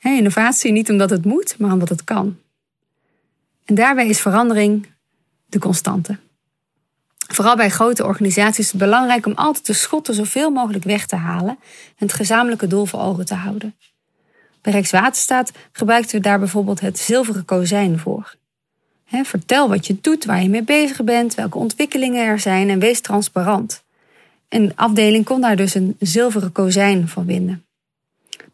innovatie 0.00 0.72
niet 0.72 0.90
omdat 0.90 1.10
het 1.10 1.24
moet, 1.24 1.58
maar 1.58 1.72
omdat 1.72 1.88
het 1.88 2.04
kan. 2.04 2.38
En 3.64 3.74
daarbij 3.74 4.08
is 4.08 4.20
verandering 4.20 4.86
de 5.46 5.58
constante. 5.58 6.18
Vooral 7.32 7.56
bij 7.56 7.70
grote 7.70 8.04
organisaties 8.04 8.64
is 8.64 8.70
het 8.70 8.80
belangrijk 8.80 9.26
om 9.26 9.34
altijd 9.34 9.66
de 9.66 9.72
schotten 9.72 10.14
zoveel 10.14 10.50
mogelijk 10.50 10.84
weg 10.84 11.06
te 11.06 11.16
halen 11.16 11.58
en 11.96 12.06
het 12.06 12.12
gezamenlijke 12.12 12.66
doel 12.66 12.86
voor 12.86 13.00
ogen 13.00 13.24
te 13.24 13.34
houden. 13.34 13.74
Bij 14.62 14.72
Rijkswaterstaat 14.72 15.52
gebruikten 15.72 16.16
we 16.16 16.22
daar 16.22 16.38
bijvoorbeeld 16.38 16.80
het 16.80 16.98
zilveren 16.98 17.44
kozijn 17.44 17.98
voor 17.98 18.38
vertel 19.10 19.68
wat 19.68 19.86
je 19.86 19.96
doet, 20.00 20.24
waar 20.24 20.42
je 20.42 20.48
mee 20.48 20.62
bezig 20.62 21.04
bent, 21.04 21.34
welke 21.34 21.58
ontwikkelingen 21.58 22.26
er 22.26 22.38
zijn 22.38 22.70
en 22.70 22.78
wees 22.78 23.00
transparant. 23.00 23.82
En 24.48 24.66
de 24.66 24.72
afdeling 24.76 25.24
kon 25.24 25.40
daar 25.40 25.56
dus 25.56 25.74
een 25.74 25.96
zilveren 25.98 26.52
kozijn 26.52 27.08
van 27.08 27.26
winnen. 27.26 27.64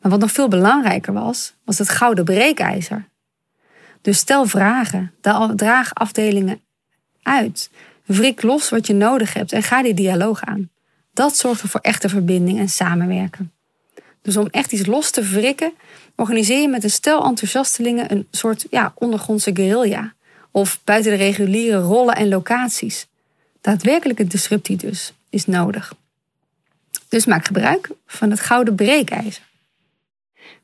Maar 0.01 0.11
wat 0.11 0.21
nog 0.21 0.33
veel 0.33 0.49
belangrijker 0.49 1.13
was, 1.13 1.55
was 1.65 1.79
het 1.79 1.89
gouden 1.89 2.25
breekijzer. 2.25 3.09
Dus 4.01 4.19
stel 4.19 4.47
vragen, 4.47 5.13
draag 5.57 5.95
afdelingen 5.95 6.61
uit. 7.23 7.71
Wrik 8.05 8.43
los 8.43 8.69
wat 8.69 8.87
je 8.87 8.95
nodig 8.95 9.35
hebt 9.35 9.53
en 9.53 9.63
ga 9.63 9.83
die 9.83 9.95
dialoog 9.95 10.45
aan. 10.45 10.71
Dat 11.13 11.37
zorgt 11.37 11.61
voor 11.61 11.81
echte 11.81 12.09
verbinding 12.09 12.59
en 12.59 12.69
samenwerken. 12.69 13.53
Dus 14.23 14.37
om 14.37 14.49
echt 14.51 14.73
iets 14.73 14.87
los 14.87 15.11
te 15.11 15.23
wrikken, 15.23 15.73
organiseer 16.17 16.61
je 16.61 16.69
met 16.69 16.85
een 16.85 16.91
stel 16.91 17.25
enthousiastelingen 17.25 18.13
een 18.13 18.27
soort 18.31 18.67
ja, 18.71 18.93
ondergrondse 18.95 19.51
guerrilla 19.55 20.15
of 20.57 20.81
buiten 20.85 21.11
de 21.11 21.17
reguliere 21.17 21.79
rollen 21.79 22.15
en 22.15 22.29
locaties. 22.29 23.07
Daadwerkelijke 23.61 24.27
disruptie 24.27 24.77
dus 24.77 25.13
is 25.31 25.47
nodig. 25.47 25.95
Dus 27.09 27.27
maak 27.27 27.47
gebruik 27.47 27.91
van 28.07 28.31
het 28.31 28.41
gouden 28.41 28.75
breekijzer. 28.75 29.43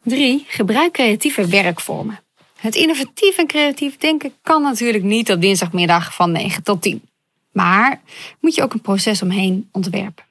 3. 0.02 0.44
Gebruik 0.48 0.92
creatieve 0.92 1.46
werkvormen. 1.46 2.20
Het 2.56 2.74
innovatief 2.74 3.36
en 3.38 3.46
creatief 3.46 3.96
denken 3.96 4.32
kan 4.42 4.62
natuurlijk 4.62 5.04
niet 5.04 5.30
op 5.30 5.40
dinsdagmiddag 5.40 6.14
van 6.14 6.32
9 6.32 6.62
tot 6.62 6.82
10. 6.82 7.02
Maar 7.50 8.00
moet 8.40 8.54
je 8.54 8.62
ook 8.62 8.72
een 8.72 8.80
proces 8.80 9.22
omheen 9.22 9.68
ontwerpen. 9.72 10.24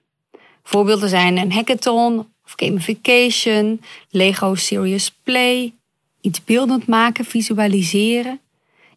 Voorbeelden 0.64 1.10
zijn 1.10 1.38
een 1.38 1.52
hackathon 1.52 2.20
of 2.20 2.54
gamification, 2.56 3.82
Lego 4.10 4.56
Serious 4.56 5.12
Play, 5.24 5.74
iets 6.22 6.44
beeldend 6.44 6.88
maken, 6.88 7.26
visualiseren, 7.26 8.40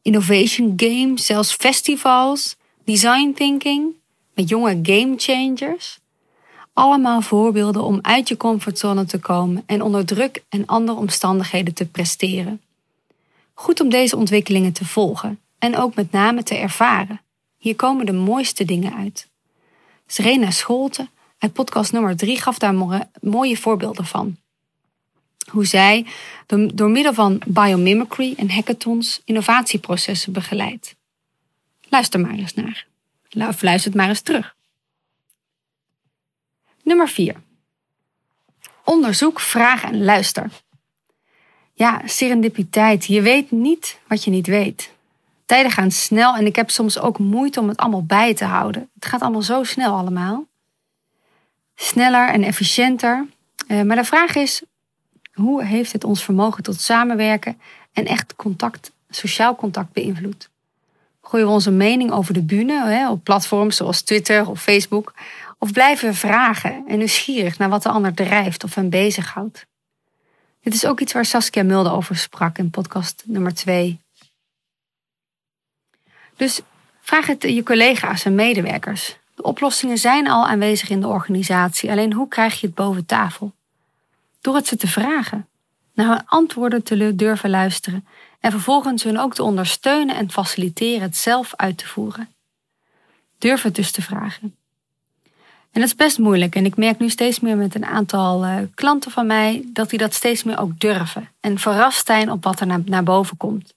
innovation 0.05 0.73
games, 0.77 1.27
zelfs 1.27 1.53
festivals, 1.53 2.57
design 2.85 3.33
thinking 3.33 3.95
met 4.35 4.49
jonge 4.49 4.79
game 4.83 5.15
changers. 5.17 5.99
Allemaal 6.73 7.21
voorbeelden 7.21 7.83
om 7.83 7.99
uit 8.03 8.29
je 8.29 8.37
comfortzone 8.37 9.05
te 9.05 9.19
komen 9.19 9.63
en 9.67 9.83
onder 9.83 10.05
druk 10.05 10.43
en 10.49 10.67
andere 10.67 10.99
omstandigheden 10.99 11.75
te 11.75 11.87
presteren. 11.87 12.61
Goed 13.55 13.81
om 13.81 13.89
deze 13.89 14.17
ontwikkelingen 14.17 14.73
te 14.73 14.85
volgen 14.85 15.41
en 15.59 15.77
ook 15.77 15.95
met 15.95 16.13
name 16.13 16.43
te 16.43 16.55
ervaren. 16.55 17.21
Hier 17.59 17.77
komen 17.77 18.07
de 18.07 18.13
mooiste 18.13 18.65
dingen 18.65 18.95
uit. 18.95 19.29
Serena 20.07 20.51
Scholte 20.51 21.09
uit 21.39 21.53
podcast 21.53 21.93
nummer 21.93 22.17
3 22.17 22.41
gaf 22.41 22.59
daar 22.59 22.75
mooie 23.21 23.57
voorbeelden 23.57 24.05
van 24.05 24.37
hoe 25.47 25.65
zij 25.65 26.07
door 26.75 26.91
middel 26.91 27.15
van 27.15 27.43
biomimicry 27.47 28.35
en 28.37 28.51
hackathons 28.51 29.21
innovatieprocessen 29.25 30.33
begeleidt. 30.33 30.95
Luister 31.89 32.21
maar 32.21 32.35
eens 32.35 32.55
naar. 32.55 32.87
Of 33.49 33.63
luister 33.63 33.97
maar 33.97 34.09
eens 34.09 34.21
terug. 34.21 34.55
Nummer 36.83 37.09
4. 37.09 37.35
Onderzoek, 38.85 39.41
vraag 39.41 39.83
en 39.85 40.05
luister. 40.05 40.51
Ja, 41.73 42.03
serendipiteit. 42.05 43.05
Je 43.05 43.23
weet 43.23 43.51
niet 43.51 43.99
wat 44.07 44.25
je 44.25 44.31
niet 44.31 44.47
weet. 44.47 44.93
Tijden 45.47 45.73
gaan 45.73 45.91
snel 45.91 46.37
en 46.37 46.47
ik 46.47 46.57
heb 46.57 46.71
soms 46.71 46.99
ook 46.99 47.19
moeite 47.19 47.61
om 47.61 47.69
het 47.69 47.77
allemaal 47.77 48.05
bij 48.05 48.35
te 48.35 48.45
houden. 48.45 48.91
Het 48.95 49.07
gaat 49.07 49.21
allemaal 49.21 49.43
zo 49.43 49.65
snel 49.65 49.97
allemaal. 49.97 50.47
Sneller 51.75 52.29
en 52.29 52.43
efficiënter. 52.43 53.27
Eh, 53.67 53.83
maar 53.83 53.97
de 53.97 54.05
vraag 54.05 54.35
is, 54.35 54.63
hoe 55.35 55.65
heeft 55.65 55.93
het 55.93 56.05
ons 56.05 56.25
vermogen 56.25 56.63
tot 56.63 56.81
samenwerken 56.81 57.61
en 57.93 58.07
echt 58.07 58.37
contact, 58.37 58.93
sociaal 59.11 59.57
contact 59.57 59.93
beïnvloed? 59.93 60.49
Gooien 61.23 61.47
we 61.47 61.53
onze 61.53 61.71
mening 61.71 62.11
over 62.11 62.35
de 62.35 62.43
bühne 62.43 63.09
op 63.11 63.25
platforms 63.25 63.77
zoals 63.77 64.03
Twitter 64.03 64.49
of 64.49 64.63
Facebook? 64.63 65.15
Of 65.59 65.73
blijven 65.73 66.09
we 66.09 66.15
vragen 66.15 66.85
en 66.89 66.99
nieuwsgierig 66.99 67.59
naar 67.59 67.69
wat 67.69 67.83
de 67.83 67.89
ander 67.89 68.15
drijft 68.15 68.65
of 68.65 68.75
hem 68.75 68.91
bezighoudt? 68.91 69.67
Dit 70.63 70.75
is 70.75 70.87
ook 70.87 71.01
iets 71.01 71.13
waar 71.13 71.25
Saskia 71.25 71.63
Mulder 71.63 71.93
over 71.93 72.17
sprak 72.17 72.59
in 72.59 72.71
podcast 72.71 73.23
nummer 73.27 73.55
2. 73.55 74.01
Dus 76.37 76.61
vraag 77.01 77.27
het 77.27 77.43
je 77.43 77.63
collega's 77.63 78.25
en 78.25 78.35
medewerkers. 78.35 79.17
De 79.35 79.43
oplossingen 79.43 79.99
zijn 79.99 80.29
al 80.29 80.47
aanwezig 80.47 80.89
in 80.89 81.01
de 81.01 81.07
organisatie, 81.07 81.91
alleen 81.91 82.13
hoe 82.13 82.29
krijg 82.29 82.61
je 82.61 82.67
het 82.67 82.75
boven 82.75 83.07
tafel? 83.07 83.53
Door 84.45 84.55
het 84.55 84.67
ze 84.67 84.77
te 84.77 84.87
vragen, 84.87 85.49
naar 85.95 86.07
hun 86.07 86.27
antwoorden 86.27 86.83
te 86.83 87.15
durven 87.15 87.51
luisteren 87.51 88.07
en 88.41 88.51
vervolgens 88.51 89.03
hun 89.03 89.19
ook 89.19 89.35
te 89.35 89.43
ondersteunen 89.43 90.17
en 90.17 90.31
faciliteren 90.31 91.03
het 91.03 91.17
zelf 91.17 91.53
uit 91.57 91.79
te 91.79 91.87
voeren. 91.87 92.29
Durf 93.39 93.63
het 93.63 93.75
dus 93.75 93.91
te 93.91 94.03
vragen. 94.03 94.57
En 95.71 95.81
dat 95.81 95.83
is 95.83 95.95
best 95.95 96.19
moeilijk 96.19 96.55
en 96.55 96.65
ik 96.65 96.77
merk 96.77 96.99
nu 96.99 97.11
steeds 97.11 97.41
meer 97.41 97.57
met 97.57 97.75
een 97.75 97.85
aantal 97.85 98.45
uh, 98.45 98.57
klanten 98.75 99.11
van 99.11 99.27
mij 99.27 99.65
dat 99.73 99.91
die 99.91 99.99
dat 99.99 100.15
steeds 100.15 100.43
meer 100.43 100.59
ook 100.59 100.81
durven 100.81 101.29
en 101.41 101.59
verrast 101.59 102.07
zijn 102.07 102.31
op 102.31 102.45
wat 102.45 102.61
er 102.61 102.67
naar, 102.67 102.81
naar 102.85 103.03
boven 103.03 103.37
komt. 103.37 103.75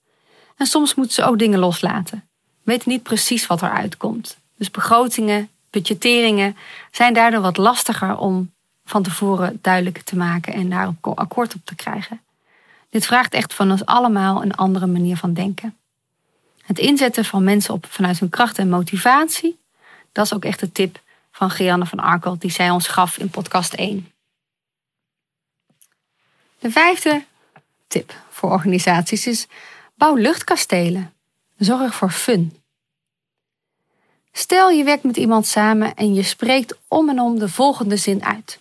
En 0.58 0.66
soms 0.66 0.96
moeten 0.96 1.14
ze 1.14 1.24
ook 1.24 1.40
dingen 1.40 1.60
loslaten, 1.60 2.30
weten 2.64 2.90
niet 2.90 3.04
precies 3.04 3.48
wat 3.48 3.62
eruit 3.62 3.98
komt. 3.98 4.38
Dus 4.58 4.72
begrotingen, 4.72 5.50
budgetteringen 5.70 6.58
zijn 6.92 7.14
daardoor 7.14 7.42
wat 7.42 7.58
lastiger 7.58 8.18
om 8.18 8.56
van 8.90 9.04
tevoren 9.04 9.60
duidelijk 9.62 10.02
te 10.02 10.16
maken 10.16 10.54
en 10.54 10.70
daar 10.70 10.94
akkoord 11.02 11.56
op 11.56 11.62
te 11.64 11.76
krijgen. 11.76 12.22
Dit 12.90 13.06
vraagt 13.06 13.34
echt 13.34 13.54
van 13.54 13.72
ons 13.72 13.86
allemaal 13.86 14.42
een 14.42 14.56
andere 14.56 14.88
manier 14.88 15.18
van 15.18 15.34
denken. 15.34 15.78
Het 16.62 16.80
inzetten 16.80 17.26
van 17.26 17.44
mensen 17.44 17.74
op 17.74 17.86
vanuit 17.90 18.20
hun 18.20 18.30
kracht 18.30 18.58
en 18.58 18.70
motivatie, 18.70 19.60
Dat 20.12 20.26
is 20.26 20.34
ook 20.34 20.46
echt 20.46 20.60
de 20.60 20.72
tip 20.72 21.02
van 21.32 21.50
Gianne 21.50 21.86
van 21.86 22.00
Arkel 22.00 22.38
die 22.38 22.52
zij 22.52 22.70
ons 22.70 22.88
gaf 22.88 23.18
in 23.18 23.30
podcast 23.30 23.74
1. 23.74 24.12
De 26.60 26.72
vijfde 26.72 27.24
tip 27.88 28.14
voor 28.30 28.52
organisaties 28.52 29.28
is 29.28 29.48
bouw 29.96 30.16
luchtkastelen. 30.16 31.14
Zorg 31.58 31.96
voor 31.96 32.12
fun. 32.12 32.62
Stel 34.32 34.70
je 34.70 34.84
werkt 34.84 35.04
met 35.04 35.18
iemand 35.18 35.48
samen 35.48 35.96
en 35.96 36.14
je 36.14 36.24
spreekt 36.24 36.78
om 36.88 37.10
en 37.10 37.20
om 37.20 37.40
de 37.40 37.50
volgende 37.50 37.98
zin 37.98 38.24
uit. 38.24 38.60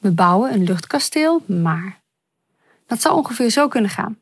We 0.00 0.10
bouwen 0.10 0.52
een 0.52 0.64
luchtkasteel, 0.64 1.42
maar. 1.46 2.00
Dat 2.86 3.00
zou 3.00 3.16
ongeveer 3.16 3.50
zo 3.50 3.68
kunnen 3.68 3.90
gaan. 3.90 4.18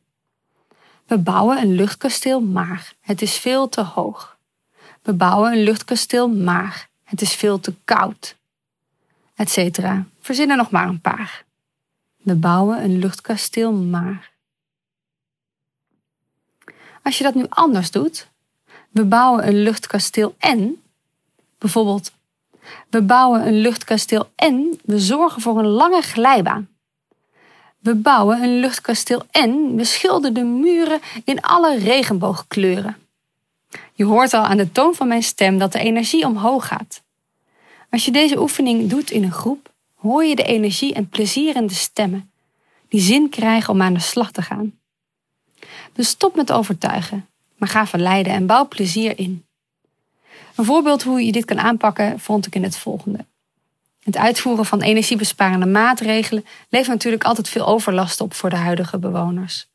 We 1.05 1.17
bouwen 1.17 1.57
een 1.61 1.73
luchtkasteel, 1.75 2.41
maar 2.41 2.93
het 2.99 3.21
is 3.21 3.37
veel 3.37 3.69
te 3.69 3.81
hoog. 3.81 4.37
We 5.01 5.13
bouwen 5.13 5.51
een 5.51 5.63
luchtkasteel, 5.63 6.29
maar 6.29 6.89
het 7.03 7.21
is 7.21 7.33
veel 7.33 7.59
te 7.59 7.73
koud. 7.85 8.35
Etcetera. 9.35 10.05
Verzin 10.19 10.49
er 10.49 10.57
nog 10.57 10.71
maar 10.71 10.87
een 10.87 11.01
paar. 11.01 11.45
We 12.17 12.35
bouwen 12.35 12.83
een 12.83 12.97
luchtkasteel, 12.97 13.73
maar. 13.73 14.31
Als 17.03 17.17
je 17.17 17.23
dat 17.23 17.35
nu 17.35 17.45
anders 17.49 17.91
doet, 17.91 18.29
we 18.89 19.05
bouwen 19.05 19.47
een 19.47 19.63
luchtkasteel 19.63 20.35
en, 20.37 20.81
bijvoorbeeld, 21.57 22.11
we 22.89 23.01
bouwen 23.01 23.47
een 23.47 23.61
luchtkasteel 23.61 24.29
en 24.35 24.79
we 24.83 24.99
zorgen 24.99 25.41
voor 25.41 25.59
een 25.59 25.67
lange 25.67 26.01
glijbaan. 26.01 26.69
We 27.79 27.95
bouwen 27.95 28.43
een 28.43 28.59
luchtkasteel 28.59 29.23
en 29.31 29.75
we 29.75 29.83
schilderen 29.83 30.33
de 30.33 30.43
muren 30.43 30.99
in 31.23 31.41
alle 31.41 31.77
regenboogkleuren. 31.77 32.97
Je 33.93 34.05
hoort 34.05 34.33
al 34.33 34.43
aan 34.43 34.57
de 34.57 34.71
toon 34.71 34.95
van 34.95 35.07
mijn 35.07 35.23
stem 35.23 35.57
dat 35.57 35.71
de 35.71 35.79
energie 35.79 36.25
omhoog 36.25 36.67
gaat. 36.67 37.01
Als 37.89 38.05
je 38.05 38.11
deze 38.11 38.39
oefening 38.39 38.89
doet 38.89 39.11
in 39.11 39.23
een 39.23 39.31
groep, 39.31 39.71
hoor 39.95 40.23
je 40.23 40.35
de 40.35 40.43
energie 40.43 40.93
en 40.93 41.09
plezierende 41.09 41.73
stemmen 41.73 42.31
die 42.87 43.01
zin 43.01 43.29
krijgen 43.29 43.73
om 43.73 43.81
aan 43.81 43.93
de 43.93 43.99
slag 43.99 44.31
te 44.31 44.41
gaan. 44.41 44.73
Dus 45.93 46.07
stop 46.07 46.35
met 46.35 46.51
overtuigen, 46.51 47.27
maar 47.55 47.69
ga 47.69 47.87
verleiden 47.87 48.33
en 48.33 48.45
bouw 48.45 48.67
plezier 48.67 49.19
in. 49.19 49.45
Een 50.59 50.65
voorbeeld 50.65 51.03
hoe 51.03 51.25
je 51.25 51.31
dit 51.31 51.45
kan 51.45 51.59
aanpakken 51.59 52.19
vond 52.19 52.45
ik 52.45 52.55
in 52.55 52.63
het 52.63 52.77
volgende. 52.77 53.25
Het 54.03 54.17
uitvoeren 54.17 54.65
van 54.65 54.81
energiebesparende 54.81 55.65
maatregelen 55.65 56.45
levert 56.69 56.91
natuurlijk 56.91 57.23
altijd 57.23 57.49
veel 57.49 57.67
overlast 57.67 58.21
op 58.21 58.33
voor 58.33 58.49
de 58.49 58.55
huidige 58.55 58.97
bewoners. 58.97 59.67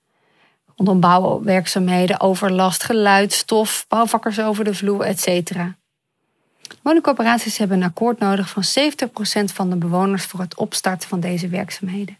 Rondom 0.76 1.00
bouwwerkzaamheden, 1.00 2.21
overlast, 2.21 2.83
geluid, 2.83 3.33
stof, 3.33 3.85
bouwvakkers 3.88 4.41
over 4.41 4.64
de 4.64 4.75
vloer, 4.75 5.00
etc. 5.00 5.50
Woningcorporaties 6.83 7.59
hebben 7.59 7.76
een 7.76 7.88
akkoord 7.88 8.19
nodig 8.19 8.49
van 8.49 8.62
70% 8.62 9.45
van 9.45 9.71
de 9.71 9.76
bewoners 9.76 10.25
voor 10.25 10.41
het 10.41 10.57
opstarten 10.57 11.09
van 11.09 11.21
deze 11.21 11.49
werkzaamheden. 11.49 12.19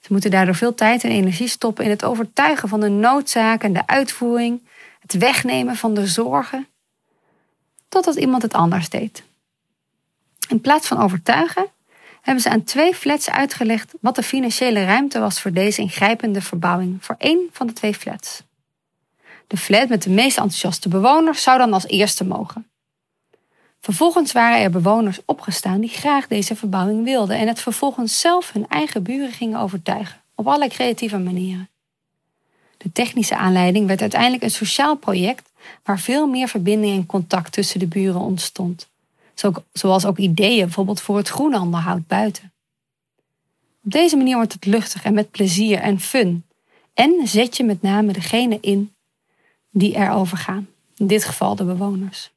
Ze 0.00 0.12
moeten 0.12 0.30
daardoor 0.30 0.54
veel 0.54 0.74
tijd 0.74 1.04
en 1.04 1.10
energie 1.10 1.48
stoppen 1.48 1.84
in 1.84 1.90
het 1.90 2.04
overtuigen 2.04 2.68
van 2.68 2.80
de 2.80 2.88
noodzaak 2.88 3.62
en 3.62 3.72
de 3.72 3.86
uitvoering, 3.86 4.68
het 5.00 5.18
wegnemen 5.18 5.76
van 5.76 5.94
de 5.94 6.06
zorgen, 6.06 6.66
totdat 7.92 8.16
iemand 8.16 8.42
het 8.42 8.52
anders 8.52 8.88
deed. 8.88 9.22
In 10.48 10.60
plaats 10.60 10.86
van 10.86 10.98
overtuigen, 10.98 11.66
hebben 12.20 12.42
ze 12.42 12.50
aan 12.50 12.64
twee 12.64 12.94
flats 12.94 13.30
uitgelegd 13.30 13.92
wat 14.00 14.14
de 14.14 14.22
financiële 14.22 14.84
ruimte 14.84 15.18
was 15.18 15.40
voor 15.40 15.52
deze 15.52 15.80
ingrijpende 15.80 16.42
verbouwing 16.42 17.04
voor 17.04 17.14
één 17.18 17.48
van 17.52 17.66
de 17.66 17.72
twee 17.72 17.94
flats. 17.94 18.42
De 19.46 19.56
flat 19.56 19.88
met 19.88 20.02
de 20.02 20.10
meest 20.10 20.36
enthousiaste 20.36 20.88
bewoners 20.88 21.42
zou 21.42 21.58
dan 21.58 21.72
als 21.72 21.86
eerste 21.86 22.24
mogen. 22.24 22.66
Vervolgens 23.80 24.32
waren 24.32 24.62
er 24.62 24.70
bewoners 24.70 25.20
opgestaan 25.24 25.80
die 25.80 25.90
graag 25.90 26.26
deze 26.26 26.56
verbouwing 26.56 27.04
wilden 27.04 27.38
en 27.38 27.48
het 27.48 27.60
vervolgens 27.60 28.20
zelf 28.20 28.52
hun 28.52 28.68
eigen 28.68 29.02
buren 29.02 29.32
gingen 29.32 29.60
overtuigen, 29.60 30.20
op 30.34 30.46
allerlei 30.46 30.70
creatieve 30.70 31.18
manieren. 31.18 31.68
De 32.76 32.92
technische 32.92 33.36
aanleiding 33.36 33.86
werd 33.86 34.00
uiteindelijk 34.00 34.42
een 34.42 34.50
sociaal 34.50 34.96
project 34.96 35.51
waar 35.82 36.00
veel 36.00 36.26
meer 36.26 36.48
verbinding 36.48 36.96
en 36.96 37.06
contact 37.06 37.52
tussen 37.52 37.80
de 37.80 37.86
buren 37.86 38.20
ontstond, 38.20 38.88
zoals 39.72 40.04
ook 40.04 40.18
ideeën 40.18 40.64
bijvoorbeeld 40.64 41.00
voor 41.00 41.16
het 41.16 41.28
groenanderhoud 41.28 42.06
buiten. 42.06 42.52
Op 43.84 43.90
deze 43.90 44.16
manier 44.16 44.36
wordt 44.36 44.52
het 44.52 44.66
luchtig 44.66 45.04
en 45.04 45.14
met 45.14 45.30
plezier 45.30 45.78
en 45.78 46.00
fun. 46.00 46.44
En 46.94 47.20
zet 47.24 47.56
je 47.56 47.64
met 47.64 47.82
name 47.82 48.12
degene 48.12 48.58
in 48.60 48.94
die 49.70 49.96
erover 49.96 50.36
gaan, 50.36 50.68
in 50.96 51.06
dit 51.06 51.24
geval 51.24 51.56
de 51.56 51.64
bewoners. 51.64 52.30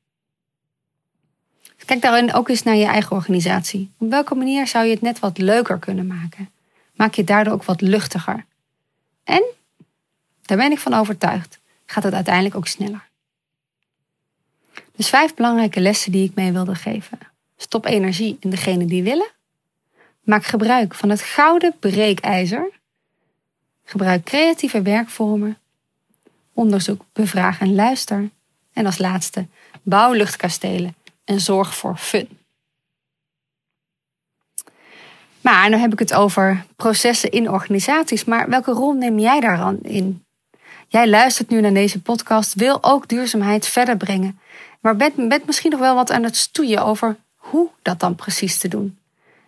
Kijk 1.85 2.01
daarin 2.01 2.33
ook 2.33 2.49
eens 2.49 2.63
naar 2.63 2.75
je 2.75 2.85
eigen 2.85 3.15
organisatie. 3.15 3.91
Op 3.97 4.09
welke 4.09 4.35
manier 4.35 4.67
zou 4.67 4.85
je 4.85 4.91
het 4.91 5.01
net 5.01 5.19
wat 5.19 5.38
leuker 5.38 5.79
kunnen 5.79 6.07
maken? 6.07 6.49
Maak 6.95 7.13
je 7.13 7.21
het 7.21 7.29
daardoor 7.29 7.53
ook 7.53 7.63
wat 7.63 7.81
luchtiger. 7.81 8.45
En, 9.23 9.43
daar 10.41 10.57
ben 10.57 10.71
ik 10.71 10.79
van 10.79 10.93
overtuigd, 10.93 11.59
gaat 11.85 12.03
het 12.03 12.13
uiteindelijk 12.13 12.55
ook 12.55 12.67
sneller. 12.67 13.09
Dus 14.95 15.10
vijf 15.10 15.34
belangrijke 15.34 15.79
lessen 15.79 16.12
die 16.12 16.29
ik 16.29 16.36
mee 16.36 16.51
wilde 16.51 16.75
geven. 16.75 17.19
Stop 17.58 17.86
energie 17.86 18.38
in 18.39 18.49
degene 18.49 18.86
die 18.86 19.03
willen. 19.03 19.31
Maak 20.23 20.45
gebruik 20.45 20.95
van 20.95 21.10
het 21.10 21.21
gouden 21.21 21.75
breekijzer. 21.79 22.69
Gebruik 23.84 24.23
creatieve 24.23 24.81
werkvormen. 24.81 25.58
Onderzoek, 26.53 27.05
bevraag 27.13 27.60
en 27.60 27.75
luister. 27.75 28.29
En 28.73 28.86
als 28.86 28.97
laatste, 28.97 29.47
bouw 29.84 30.12
luchtkastelen 30.12 30.95
en 31.25 31.39
zorg 31.39 31.75
voor 31.75 31.97
fun. 31.97 32.27
Maar 35.41 35.69
nu 35.69 35.75
heb 35.75 35.93
ik 35.93 35.99
het 35.99 36.13
over 36.13 36.65
processen 36.75 37.31
in 37.31 37.49
organisaties. 37.49 38.25
Maar 38.25 38.49
welke 38.49 38.71
rol 38.71 38.93
neem 38.93 39.19
jij 39.19 39.39
daar 39.39 39.58
dan 39.58 39.79
in? 39.81 40.25
Jij 40.88 41.10
luistert 41.10 41.49
nu 41.49 41.62
naar 41.62 41.73
deze 41.73 42.01
podcast, 42.01 42.53
wil 42.53 42.84
ook 42.84 43.08
duurzaamheid 43.08 43.67
verder 43.67 43.97
brengen. 43.97 44.39
Maar 44.86 44.95
bent, 44.95 45.15
bent 45.15 45.45
misschien 45.45 45.71
nog 45.71 45.80
wel 45.80 45.95
wat 45.95 46.12
aan 46.12 46.24
het 46.24 46.36
stoeien 46.36 46.86
over 46.86 47.17
hoe 47.36 47.69
dat 47.82 48.00
dan 48.00 48.15
precies 48.15 48.58
te 48.58 48.67
doen. 48.67 48.98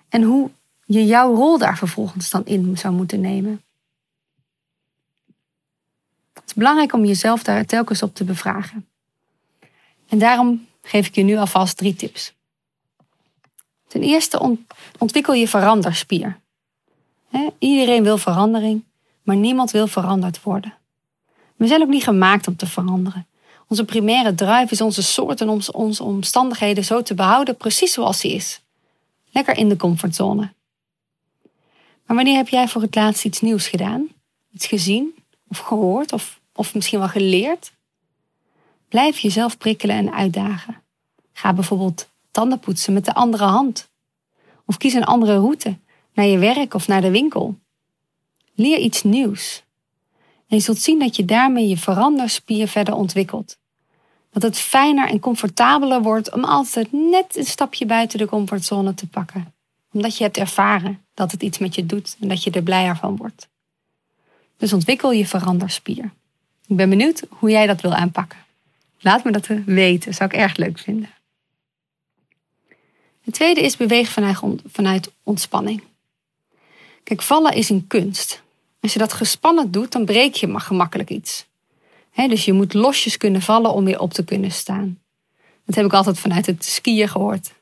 En 0.09 0.23
hoe 0.23 0.51
je 0.85 1.05
jouw 1.05 1.35
rol 1.35 1.57
daar 1.57 1.77
vervolgens 1.77 2.29
dan 2.29 2.45
in 2.45 2.77
zou 2.77 2.93
moeten 2.93 3.21
nemen. 3.21 3.61
Het 6.33 6.43
is 6.45 6.53
belangrijk 6.53 6.93
om 6.93 7.05
jezelf 7.05 7.43
daar 7.43 7.65
telkens 7.65 8.03
op 8.03 8.15
te 8.15 8.23
bevragen. 8.23 8.87
En 10.07 10.17
daarom 10.17 10.67
geef 10.81 11.07
ik 11.07 11.15
je 11.15 11.23
nu 11.23 11.37
alvast 11.37 11.77
drie 11.77 11.95
tips. 11.95 12.33
Ten 13.87 14.01
eerste 14.01 14.57
ontwikkel 14.97 15.33
je 15.33 15.47
veranderspier. 15.47 16.39
iedereen 17.59 18.03
wil 18.03 18.17
verandering, 18.17 18.83
maar 19.23 19.35
niemand 19.35 19.71
wil 19.71 19.87
veranderd 19.87 20.43
worden. 20.43 20.73
We 21.55 21.67
zijn 21.67 21.81
ook 21.81 21.89
niet 21.89 22.03
gemaakt 22.03 22.47
om 22.47 22.55
te 22.55 22.67
veranderen. 22.67 23.27
Onze 23.67 23.85
primaire 23.85 24.35
drive 24.35 24.67
is 24.69 24.81
onze 24.81 25.03
soort 25.03 25.41
en 25.41 25.49
onze 25.73 26.03
omstandigheden 26.03 26.85
zo 26.85 27.01
te 27.01 27.13
behouden 27.13 27.57
precies 27.57 27.93
zoals 27.93 28.21
die 28.21 28.31
is. 28.31 28.61
Lekker 29.31 29.57
in 29.57 29.69
de 29.69 29.75
comfortzone. 29.75 30.53
Maar 32.05 32.15
wanneer 32.15 32.35
heb 32.35 32.47
jij 32.47 32.67
voor 32.67 32.81
het 32.81 32.95
laatst 32.95 33.25
iets 33.25 33.41
nieuws 33.41 33.67
gedaan? 33.67 34.07
Iets 34.53 34.65
gezien 34.65 35.15
of 35.47 35.57
gehoord 35.57 36.13
of, 36.13 36.39
of 36.53 36.73
misschien 36.73 36.99
wel 36.99 37.07
geleerd? 37.07 37.71
Blijf 38.89 39.17
jezelf 39.17 39.57
prikkelen 39.57 39.95
en 39.95 40.13
uitdagen. 40.13 40.81
Ga 41.33 41.53
bijvoorbeeld 41.53 42.09
tanden 42.31 42.59
poetsen 42.59 42.93
met 42.93 43.05
de 43.05 43.13
andere 43.13 43.43
hand. 43.43 43.89
Of 44.65 44.77
kies 44.77 44.93
een 44.93 45.05
andere 45.05 45.35
route 45.35 45.77
naar 46.13 46.25
je 46.25 46.37
werk 46.37 46.73
of 46.73 46.87
naar 46.87 47.01
de 47.01 47.11
winkel. 47.11 47.59
Leer 48.55 48.77
iets 48.77 49.03
nieuws. 49.03 49.63
En 50.47 50.57
je 50.57 50.59
zult 50.59 50.81
zien 50.81 50.99
dat 50.99 51.15
je 51.15 51.25
daarmee 51.25 51.67
je 51.67 51.77
veranderspier 51.77 52.67
verder 52.67 52.93
ontwikkelt. 52.93 53.57
Dat 54.31 54.43
het 54.43 54.57
fijner 54.57 55.09
en 55.09 55.19
comfortabeler 55.19 56.01
wordt 56.01 56.33
om 56.33 56.43
altijd 56.43 56.91
net 56.91 57.37
een 57.37 57.45
stapje 57.45 57.85
buiten 57.85 58.19
de 58.19 58.25
comfortzone 58.25 58.93
te 58.93 59.07
pakken. 59.07 59.53
Omdat 59.91 60.17
je 60.17 60.23
hebt 60.23 60.37
ervaren 60.37 61.05
dat 61.13 61.31
het 61.31 61.41
iets 61.41 61.57
met 61.57 61.75
je 61.75 61.85
doet 61.85 62.17
en 62.19 62.27
dat 62.27 62.43
je 62.43 62.51
er 62.51 62.63
blijer 62.63 62.97
van 62.97 63.15
wordt. 63.15 63.47
Dus 64.57 64.73
ontwikkel 64.73 65.11
je 65.11 65.27
veranderspier. 65.27 66.11
Ik 66.67 66.75
ben 66.75 66.89
benieuwd 66.89 67.23
hoe 67.29 67.49
jij 67.49 67.67
dat 67.67 67.81
wil 67.81 67.93
aanpakken. 67.93 68.45
Laat 68.99 69.23
me 69.23 69.31
dat 69.31 69.47
weten, 69.65 70.13
zou 70.13 70.29
ik 70.29 70.35
erg 70.35 70.55
leuk 70.55 70.79
vinden. 70.79 71.09
Het 73.23 73.33
tweede 73.33 73.61
is 73.61 73.77
beweeg 73.77 74.09
vanuit 74.65 75.11
ontspanning. 75.23 75.83
Kijk, 77.03 77.21
vallen 77.21 77.53
is 77.53 77.69
een 77.69 77.87
kunst. 77.87 78.41
Als 78.79 78.93
je 78.93 78.99
dat 78.99 79.13
gespannen 79.13 79.71
doet, 79.71 79.91
dan 79.91 80.05
breek 80.05 80.35
je 80.35 80.47
maar 80.47 80.61
gemakkelijk 80.61 81.09
iets. 81.09 81.45
dus 82.15 82.45
je 82.45 82.53
moet 82.53 82.73
losjes 82.73 83.17
kunnen 83.17 83.41
vallen 83.41 83.73
om 83.73 83.85
weer 83.85 83.99
op 83.99 84.13
te 84.13 84.23
kunnen 84.23 84.51
staan. 84.51 84.99
Dat 85.65 85.75
heb 85.75 85.85
ik 85.85 85.93
altijd 85.93 86.19
vanuit 86.19 86.45
het 86.45 86.65
skiën 86.65 87.07
gehoord. 87.07 87.53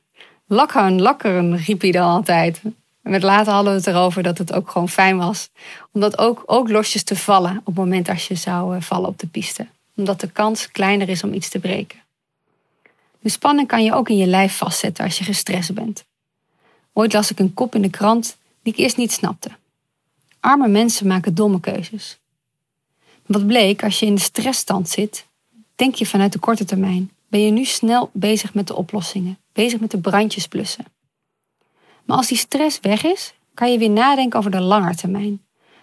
Lakkeren, 0.48 1.02
lakkeren, 1.02 1.58
riep 1.58 1.82
hij 1.82 1.92
dan 1.92 2.10
altijd. 2.10 2.62
En 3.02 3.12
met 3.12 3.24
later 3.24 3.54
hadden 3.54 3.72
we 3.72 3.78
het 3.78 3.88
erover 3.88 4.24
dat 4.24 4.38
het 4.38 4.54
ook 4.54 4.70
gewoon 4.70 4.90
fijn 4.90 5.18
was. 5.18 5.50
Om 5.92 6.02
dat 6.02 6.18
ook, 6.18 6.44
ook 6.46 6.70
losjes 6.70 7.04
te 7.04 7.16
vallen 7.16 7.58
op 7.58 7.66
het 7.66 7.76
moment 7.76 8.10
als 8.10 8.28
je 8.28 8.36
zou 8.36 8.76
eh, 8.76 8.82
vallen 8.82 9.10
op 9.10 9.20
de 9.20 9.28
piste 9.28 9.68
omdat 9.96 10.20
de 10.20 10.32
kans 10.32 10.72
kleiner 10.72 11.10
is 11.10 11.24
om 11.24 11.34
iets 11.34 11.50
te 11.50 11.60
breken. 11.60 12.00
De 13.20 13.30
spanning 13.30 13.68
kan 13.68 13.84
je 13.84 13.94
ook 13.94 14.10
in 14.10 14.18
je 14.18 14.28
lijf 14.28 14.58
vastzetten 14.58 15.04
als 15.04 15.18
je 15.18 15.24
gestrest 15.24 15.74
bent. 15.74 16.06
Ooit 16.94 17.14
las 17.14 17.32
ik 17.32 17.40
een 17.40 17.54
kop 17.54 17.76
in 17.76 17.82
de 17.82 17.90
krant 17.90 18.38
die 18.62 18.74
ik 18.74 18.80
eerst 18.80 18.98
niet 18.98 19.12
snapte. 19.12 19.50
Arme 20.46 20.68
mensen 20.68 21.08
maken 21.08 21.36
domme 21.36 21.60
keuzes. 21.60 22.20
Wat 23.26 23.48
bleek, 23.48 23.84
als 23.84 24.00
je 24.00 24.06
in 24.06 24.16
de 24.16 24.22
stressstand 24.22 24.90
zit, 24.90 25.26
denk 25.76 25.96
je 25.96 26.06
vanuit 26.06 26.32
de 26.32 26.40
korte 26.40 26.66
termijn. 26.66 27.12
Ben 27.28 27.42
je 27.42 27.52
nu 27.52 27.66
snel 27.66 28.10
bezig 28.14 28.54
met 28.54 28.68
de 28.68 28.76
oplossingen, 28.76 29.38
bezig 29.54 29.80
met 29.80 29.92
de 29.92 29.98
brandjes 29.98 30.48
blussen. 30.48 30.86
Maar 32.04 32.18
als 32.18 32.28
die 32.28 32.38
stress 32.38 32.80
weg 32.80 33.04
is, 33.04 33.34
kan 33.54 33.72
je 33.72 33.78
weer 33.78 33.90
nadenken 33.90 34.40
over 34.40 34.52
de 34.52 34.60
lange 34.60 34.96
termijn. 34.96 35.42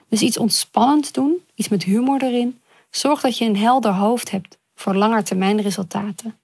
Dus 0.08 0.22
iets 0.22 0.38
ontspannends 0.38 1.12
doen, 1.12 1.36
iets 1.54 1.68
met 1.68 1.82
humor 1.82 2.22
erin, 2.22 2.60
zorgt 2.90 3.22
dat 3.22 3.38
je 3.38 3.44
een 3.44 3.56
helder 3.56 3.92
hoofd 3.92 4.30
hebt 4.30 4.58
voor 4.74 4.94
langetermijn 4.94 5.60
resultaten. 5.60 6.38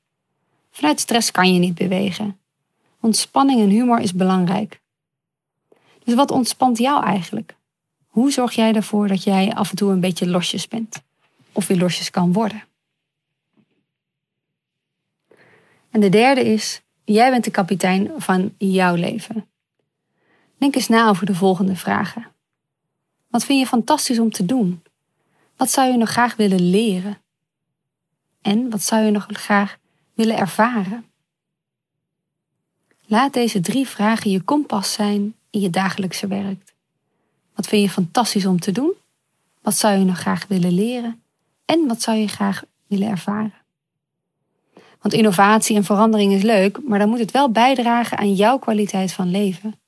Vanuit 0.71 1.01
stress 1.01 1.31
kan 1.31 1.53
je 1.55 1.59
niet 1.59 1.75
bewegen. 1.75 2.39
Ontspanning 3.01 3.61
en 3.61 3.71
humor 3.71 4.01
is 4.01 4.15
belangrijk. 4.15 4.81
Dus 6.05 6.15
wat 6.15 6.31
ontspant 6.31 6.79
jou 6.79 7.05
eigenlijk? 7.05 7.57
Hoe 8.19 8.33
zorg 8.33 8.53
jij 8.53 8.75
ervoor 8.75 9.09
dat 9.09 9.23
jij 9.23 9.55
af 9.55 9.71
en 9.71 9.77
toe 9.77 9.93
een 9.93 10.01
beetje 10.01 10.29
losjes 10.29 10.69
bent? 10.69 11.03
Of 11.53 11.67
weer 11.67 11.79
losjes 11.79 12.11
kan 12.11 12.33
worden? 12.33 12.63
En 15.91 16.01
de 16.01 16.09
derde 16.09 16.45
is, 16.45 16.83
jij 17.05 17.31
bent 17.31 17.45
de 17.45 17.51
kapitein 17.51 18.11
van 18.17 18.55
jouw 18.57 18.95
leven. 18.95 19.49
Denk 20.57 20.75
eens 20.75 20.89
na 20.89 21.09
over 21.09 21.27
de 21.27 21.35
volgende 21.35 21.77
vragen. 21.77 22.27
Wat 23.29 23.45
vind 23.45 23.59
je 23.59 23.67
fantastisch 23.67 24.19
om 24.19 24.31
te 24.31 24.45
doen? 24.45 24.83
Wat 25.57 25.71
zou 25.71 25.91
je 25.91 25.97
nog 25.97 26.11
graag 26.11 26.37
willen 26.37 26.71
leren? 26.71 27.19
En 28.43 28.71
wat 28.71 28.83
zou 28.83 29.05
je 29.05 29.11
nog 29.11 29.27
graag 29.29 29.79
willen 30.15 30.37
ervaren? 30.37 31.07
Laat 33.07 33.33
deze 33.33 33.61
drie 33.61 33.89
vragen 33.89 34.31
je 34.31 34.41
kompas 34.41 34.93
zijn 34.93 35.35
in 35.51 35.61
je 35.61 35.71
dagelijkse 35.71 36.27
werk. 36.27 36.68
Wat 37.59 37.67
vind 37.67 37.83
je 37.83 37.91
fantastisch 37.91 38.47
om 38.47 38.61
te 38.61 38.73
doen? 38.73 38.93
Wat 39.63 39.77
zou 39.77 39.99
je 39.99 40.05
nog 40.05 40.19
graag 40.19 40.47
willen 40.47 40.73
leren? 40.73 41.23
En 41.65 41.87
wat 41.87 42.03
zou 42.03 42.17
je 42.17 42.29
graag 42.29 42.65
willen 42.87 43.09
ervaren? 43.09 43.53
Want 45.01 45.15
innovatie 45.15 45.77
en 45.77 45.85
verandering 45.85 46.33
is 46.33 46.43
leuk, 46.43 46.81
maar 46.85 46.99
dan 46.99 47.09
moet 47.09 47.19
het 47.19 47.31
wel 47.31 47.51
bijdragen 47.51 48.19
aan 48.19 48.35
jouw 48.35 48.59
kwaliteit 48.59 49.13
van 49.13 49.31
leven. 49.31 49.81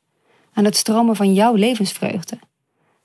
Aan 0.52 0.64
het 0.64 0.76
stromen 0.76 1.16
van 1.16 1.34
jouw 1.34 1.54
levensvreugde. 1.54 2.38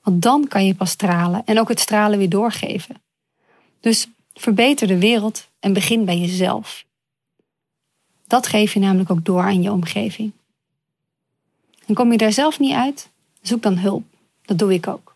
Want 0.02 0.22
dan 0.22 0.48
kan 0.48 0.66
je 0.66 0.74
pas 0.74 0.90
stralen 0.90 1.42
en 1.44 1.60
ook 1.60 1.68
het 1.68 1.80
stralen 1.80 2.18
weer 2.18 2.28
doorgeven. 2.28 3.02
Dus 3.80 4.08
verbeter 4.34 4.86
de 4.86 4.98
wereld 4.98 5.48
en 5.60 5.72
begin 5.72 6.04
bij 6.04 6.18
jezelf. 6.18 6.84
Dat 8.26 8.46
geef 8.46 8.72
je 8.72 8.80
namelijk 8.80 9.10
ook 9.10 9.24
door 9.24 9.42
aan 9.42 9.62
je 9.62 9.72
omgeving. 9.72 10.32
En 11.86 11.94
kom 11.94 12.12
je 12.12 12.18
daar 12.18 12.32
zelf 12.32 12.58
niet 12.58 12.74
uit, 12.74 13.10
zoek 13.42 13.62
dan 13.62 13.78
hulp. 13.78 14.14
Dat 14.46 14.58
doe 14.58 14.72
ik 14.72 14.86
ook. 14.86 15.14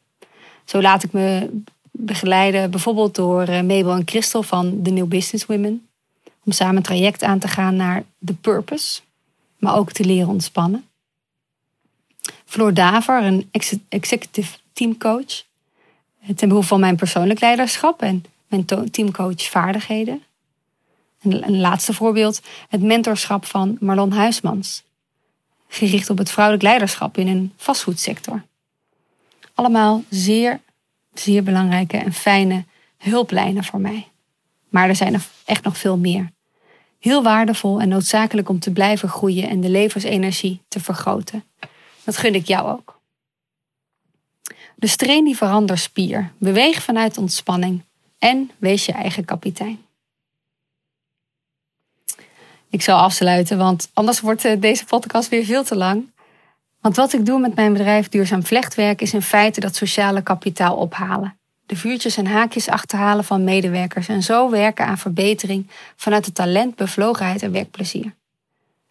Zo 0.64 0.80
laat 0.80 1.02
ik 1.02 1.12
me 1.12 1.50
begeleiden 1.90 2.70
bijvoorbeeld 2.70 3.14
door 3.14 3.42
eh, 3.42 3.62
Mabel 3.62 3.92
en 3.92 4.02
Christel 4.04 4.42
van 4.42 4.82
The 4.82 4.90
New 4.90 5.06
Business 5.06 5.46
Women. 5.46 5.88
Om 6.44 6.52
samen 6.52 6.76
een 6.76 6.82
traject 6.82 7.22
aan 7.22 7.38
te 7.38 7.48
gaan 7.48 7.76
naar 7.76 8.04
The 8.24 8.34
Purpose, 8.34 9.00
maar 9.58 9.76
ook 9.76 9.92
te 9.92 10.04
leren 10.04 10.28
ontspannen. 10.28 10.84
Floor 12.44 12.74
Daver, 12.74 13.22
een 13.22 13.48
executive 13.88 14.58
teamcoach. 14.72 15.42
Ten 16.36 16.48
behoeve 16.48 16.68
van 16.68 16.80
mijn 16.80 16.96
persoonlijk 16.96 17.40
leiderschap 17.40 18.02
en 18.02 18.24
mijn 18.46 18.64
teamcoach 18.90 19.42
vaardigheden. 19.42 20.22
En 21.20 21.46
een 21.46 21.60
laatste 21.60 21.94
voorbeeld, 21.94 22.40
het 22.68 22.82
mentorschap 22.82 23.44
van 23.44 23.76
Marlon 23.80 24.12
Huismans. 24.12 24.82
Gericht 25.68 26.10
op 26.10 26.18
het 26.18 26.30
vrouwelijk 26.30 26.64
leiderschap 26.64 27.18
in 27.18 27.28
een 27.28 27.52
vastgoedsector. 27.56 28.42
Allemaal 29.60 30.02
zeer, 30.10 30.60
zeer 31.14 31.42
belangrijke 31.42 31.96
en 31.96 32.12
fijne 32.12 32.64
hulplijnen 32.98 33.64
voor 33.64 33.80
mij. 33.80 34.08
Maar 34.68 34.88
er 34.88 34.96
zijn 34.96 35.14
er 35.14 35.26
echt 35.44 35.64
nog 35.64 35.78
veel 35.78 35.96
meer. 35.96 36.30
Heel 36.98 37.22
waardevol 37.22 37.80
en 37.80 37.88
noodzakelijk 37.88 38.48
om 38.48 38.58
te 38.58 38.72
blijven 38.72 39.08
groeien 39.08 39.48
en 39.48 39.60
de 39.60 39.68
levensenergie 39.68 40.62
te 40.68 40.80
vergroten. 40.80 41.44
Dat 42.04 42.16
gun 42.16 42.34
ik 42.34 42.46
jou 42.46 42.70
ook. 42.70 43.00
Dus 44.76 44.96
train 44.96 45.24
die 45.24 45.36
veranderspier. 45.36 46.32
Beweeg 46.38 46.82
vanuit 46.82 47.18
ontspanning. 47.18 47.84
En 48.18 48.50
wees 48.58 48.86
je 48.86 48.92
eigen 48.92 49.24
kapitein. 49.24 49.84
Ik 52.70 52.82
zal 52.82 52.98
afsluiten, 52.98 53.58
want 53.58 53.90
anders 53.92 54.20
wordt 54.20 54.44
eh, 54.44 54.60
deze 54.60 54.84
podcast 54.84 55.28
weer 55.28 55.44
veel 55.44 55.64
te 55.64 55.76
lang. 55.76 56.10
Want 56.80 56.96
wat 56.96 57.12
ik 57.12 57.26
doe 57.26 57.38
met 57.38 57.54
mijn 57.54 57.72
bedrijf 57.72 58.08
Duurzaam 58.08 58.44
Vlechtwerk 58.44 59.00
is 59.00 59.14
in 59.14 59.22
feite 59.22 59.60
dat 59.60 59.74
sociale 59.74 60.22
kapitaal 60.22 60.76
ophalen. 60.76 61.38
De 61.66 61.76
vuurtjes 61.76 62.16
en 62.16 62.26
haakjes 62.26 62.68
achterhalen 62.68 63.24
van 63.24 63.44
medewerkers 63.44 64.08
en 64.08 64.22
zo 64.22 64.50
werken 64.50 64.86
aan 64.86 64.98
verbetering 64.98 65.70
vanuit 65.96 66.26
het 66.26 66.34
talent, 66.34 66.76
bevlogenheid 66.76 67.42
en 67.42 67.52
werkplezier. 67.52 68.14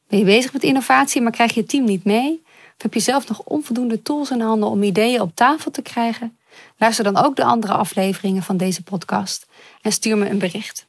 Ben 0.07 0.19
je 0.19 0.25
bezig 0.25 0.53
met 0.53 0.63
innovatie, 0.63 1.21
maar 1.21 1.31
krijg 1.31 1.53
je 1.53 1.63
team 1.63 1.85
niet 1.85 2.03
mee? 2.03 2.41
Of 2.45 2.81
heb 2.81 2.93
je 2.93 2.99
zelf 2.99 3.27
nog 3.27 3.39
onvoldoende 3.39 4.01
tools 4.01 4.31
in 4.31 4.41
handen 4.41 4.69
om 4.69 4.83
ideeën 4.83 5.21
op 5.21 5.35
tafel 5.35 5.71
te 5.71 5.81
krijgen? 5.81 6.37
Luister 6.77 7.03
dan 7.03 7.17
ook 7.17 7.35
de 7.35 7.43
andere 7.43 7.73
afleveringen 7.73 8.43
van 8.43 8.57
deze 8.57 8.83
podcast 8.83 9.47
en 9.81 9.91
stuur 9.91 10.17
me 10.17 10.29
een 10.29 10.39
bericht. 10.39 10.87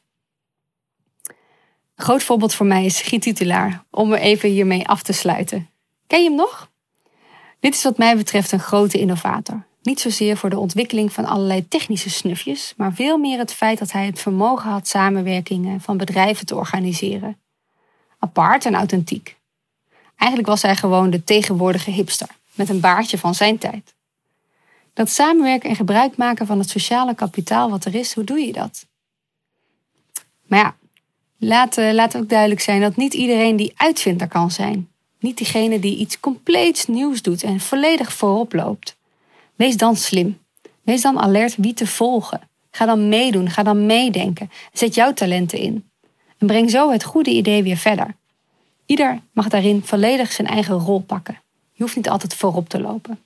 Een 1.95 2.03
groot 2.03 2.23
voorbeeld 2.23 2.53
voor 2.53 2.65
mij 2.65 2.85
is 2.85 3.01
Giet 3.01 3.21
Titulaar, 3.21 3.83
om 3.89 4.11
er 4.11 4.19
even 4.19 4.49
hiermee 4.49 4.87
af 4.87 5.01
te 5.01 5.13
sluiten. 5.13 5.69
Ken 6.07 6.23
je 6.23 6.27
hem 6.27 6.37
nog? 6.37 6.70
Dit 7.61 7.75
is 7.75 7.83
wat 7.83 7.97
mij 7.97 8.17
betreft 8.17 8.51
een 8.51 8.59
grote 8.59 8.99
innovator. 8.99 9.63
Niet 9.81 9.99
zozeer 9.99 10.37
voor 10.37 10.49
de 10.49 10.59
ontwikkeling 10.59 11.13
van 11.13 11.25
allerlei 11.25 11.67
technische 11.67 12.09
snufjes, 12.09 12.73
maar 12.77 12.93
veel 12.93 13.17
meer 13.17 13.37
het 13.37 13.53
feit 13.53 13.79
dat 13.79 13.91
hij 13.91 14.05
het 14.05 14.19
vermogen 14.19 14.69
had 14.69 14.87
samenwerkingen 14.87 15.81
van 15.81 15.97
bedrijven 15.97 16.45
te 16.45 16.55
organiseren. 16.55 17.37
Apart 18.19 18.65
en 18.65 18.75
authentiek. 18.75 19.37
Eigenlijk 20.15 20.49
was 20.49 20.61
hij 20.61 20.75
gewoon 20.75 21.09
de 21.09 21.23
tegenwoordige 21.23 21.91
hipster, 21.91 22.27
met 22.53 22.69
een 22.69 22.79
baardje 22.79 23.17
van 23.17 23.35
zijn 23.35 23.57
tijd. 23.57 23.93
Dat 24.93 25.09
samenwerken 25.09 25.69
en 25.69 25.75
gebruik 25.75 26.17
maken 26.17 26.45
van 26.45 26.59
het 26.59 26.69
sociale 26.69 27.15
kapitaal 27.15 27.69
wat 27.69 27.85
er 27.85 27.95
is, 27.95 28.13
hoe 28.13 28.23
doe 28.23 28.39
je 28.39 28.53
dat? 28.53 28.85
Maar 30.47 30.59
ja, 30.59 30.75
laat, 31.37 31.77
uh, 31.77 31.91
laat 31.91 32.17
ook 32.17 32.29
duidelijk 32.29 32.61
zijn 32.61 32.81
dat 32.81 32.95
niet 32.95 33.13
iedereen 33.13 33.55
die 33.55 33.73
uitvinder 33.75 34.27
kan 34.27 34.51
zijn. 34.51 34.90
Niet 35.21 35.37
diegene 35.37 35.79
die 35.79 35.97
iets 35.97 36.19
compleets 36.19 36.87
nieuws 36.87 37.21
doet 37.21 37.43
en 37.43 37.59
volledig 37.59 38.13
voorop 38.13 38.53
loopt. 38.53 38.97
Wees 39.55 39.77
dan 39.77 39.95
slim. 39.95 40.39
Wees 40.81 41.01
dan 41.01 41.19
alert 41.19 41.55
wie 41.55 41.73
te 41.73 41.87
volgen. 41.87 42.41
Ga 42.71 42.85
dan 42.85 43.09
meedoen, 43.09 43.49
ga 43.49 43.63
dan 43.63 43.85
meedenken. 43.85 44.51
Zet 44.73 44.95
jouw 44.95 45.13
talenten 45.13 45.59
in. 45.59 45.89
En 46.37 46.47
breng 46.47 46.69
zo 46.69 46.91
het 46.91 47.03
goede 47.03 47.29
idee 47.29 47.63
weer 47.63 47.77
verder. 47.77 48.15
Ieder 48.85 49.19
mag 49.31 49.47
daarin 49.47 49.81
volledig 49.83 50.31
zijn 50.31 50.47
eigen 50.47 50.75
rol 50.75 50.99
pakken. 50.99 51.41
Je 51.71 51.83
hoeft 51.83 51.95
niet 51.95 52.09
altijd 52.09 52.35
voorop 52.35 52.69
te 52.69 52.81
lopen. 52.81 53.19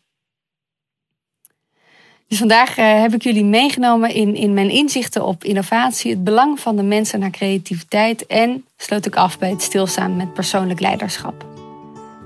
Dus 2.28 2.38
vandaag 2.38 2.78
uh, 2.78 3.02
heb 3.02 3.14
ik 3.14 3.24
jullie 3.24 3.46
meegenomen 3.46 4.14
in, 4.14 4.36
in 4.36 4.54
mijn 4.54 4.70
inzichten 4.70 5.26
op 5.26 5.44
innovatie, 5.44 6.12
het 6.12 6.24
belang 6.24 6.60
van 6.60 6.76
de 6.76 6.84
mensen 6.84 7.20
naar 7.20 7.30
creativiteit 7.30 8.26
en 8.26 8.66
sloot 8.78 9.06
ik 9.06 9.16
af 9.16 9.40
bij 9.40 9.50
het 9.50 9.62
stilstaan 9.62 10.16
met 10.16 10.34
persoonlijk 10.34 10.80
leiderschap. 10.80 11.55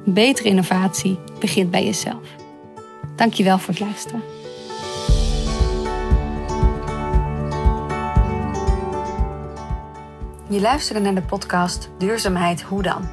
Betere 0.06 0.48
innovatie 0.48 1.20
begint 1.40 1.72
bij 1.72 1.86
jezelf. 1.86 2.24
Dankjewel 3.16 3.58
voor 3.58 3.74
het 3.74 3.80
luisteren. 3.80 4.22
Je 10.50 10.62
luisterde 10.62 11.02
naar 11.02 11.16
de 11.16 11.22
podcast 11.22 11.90
Duurzaamheid 11.98 12.62
Hoe 12.62 12.82
dan? 12.82 13.08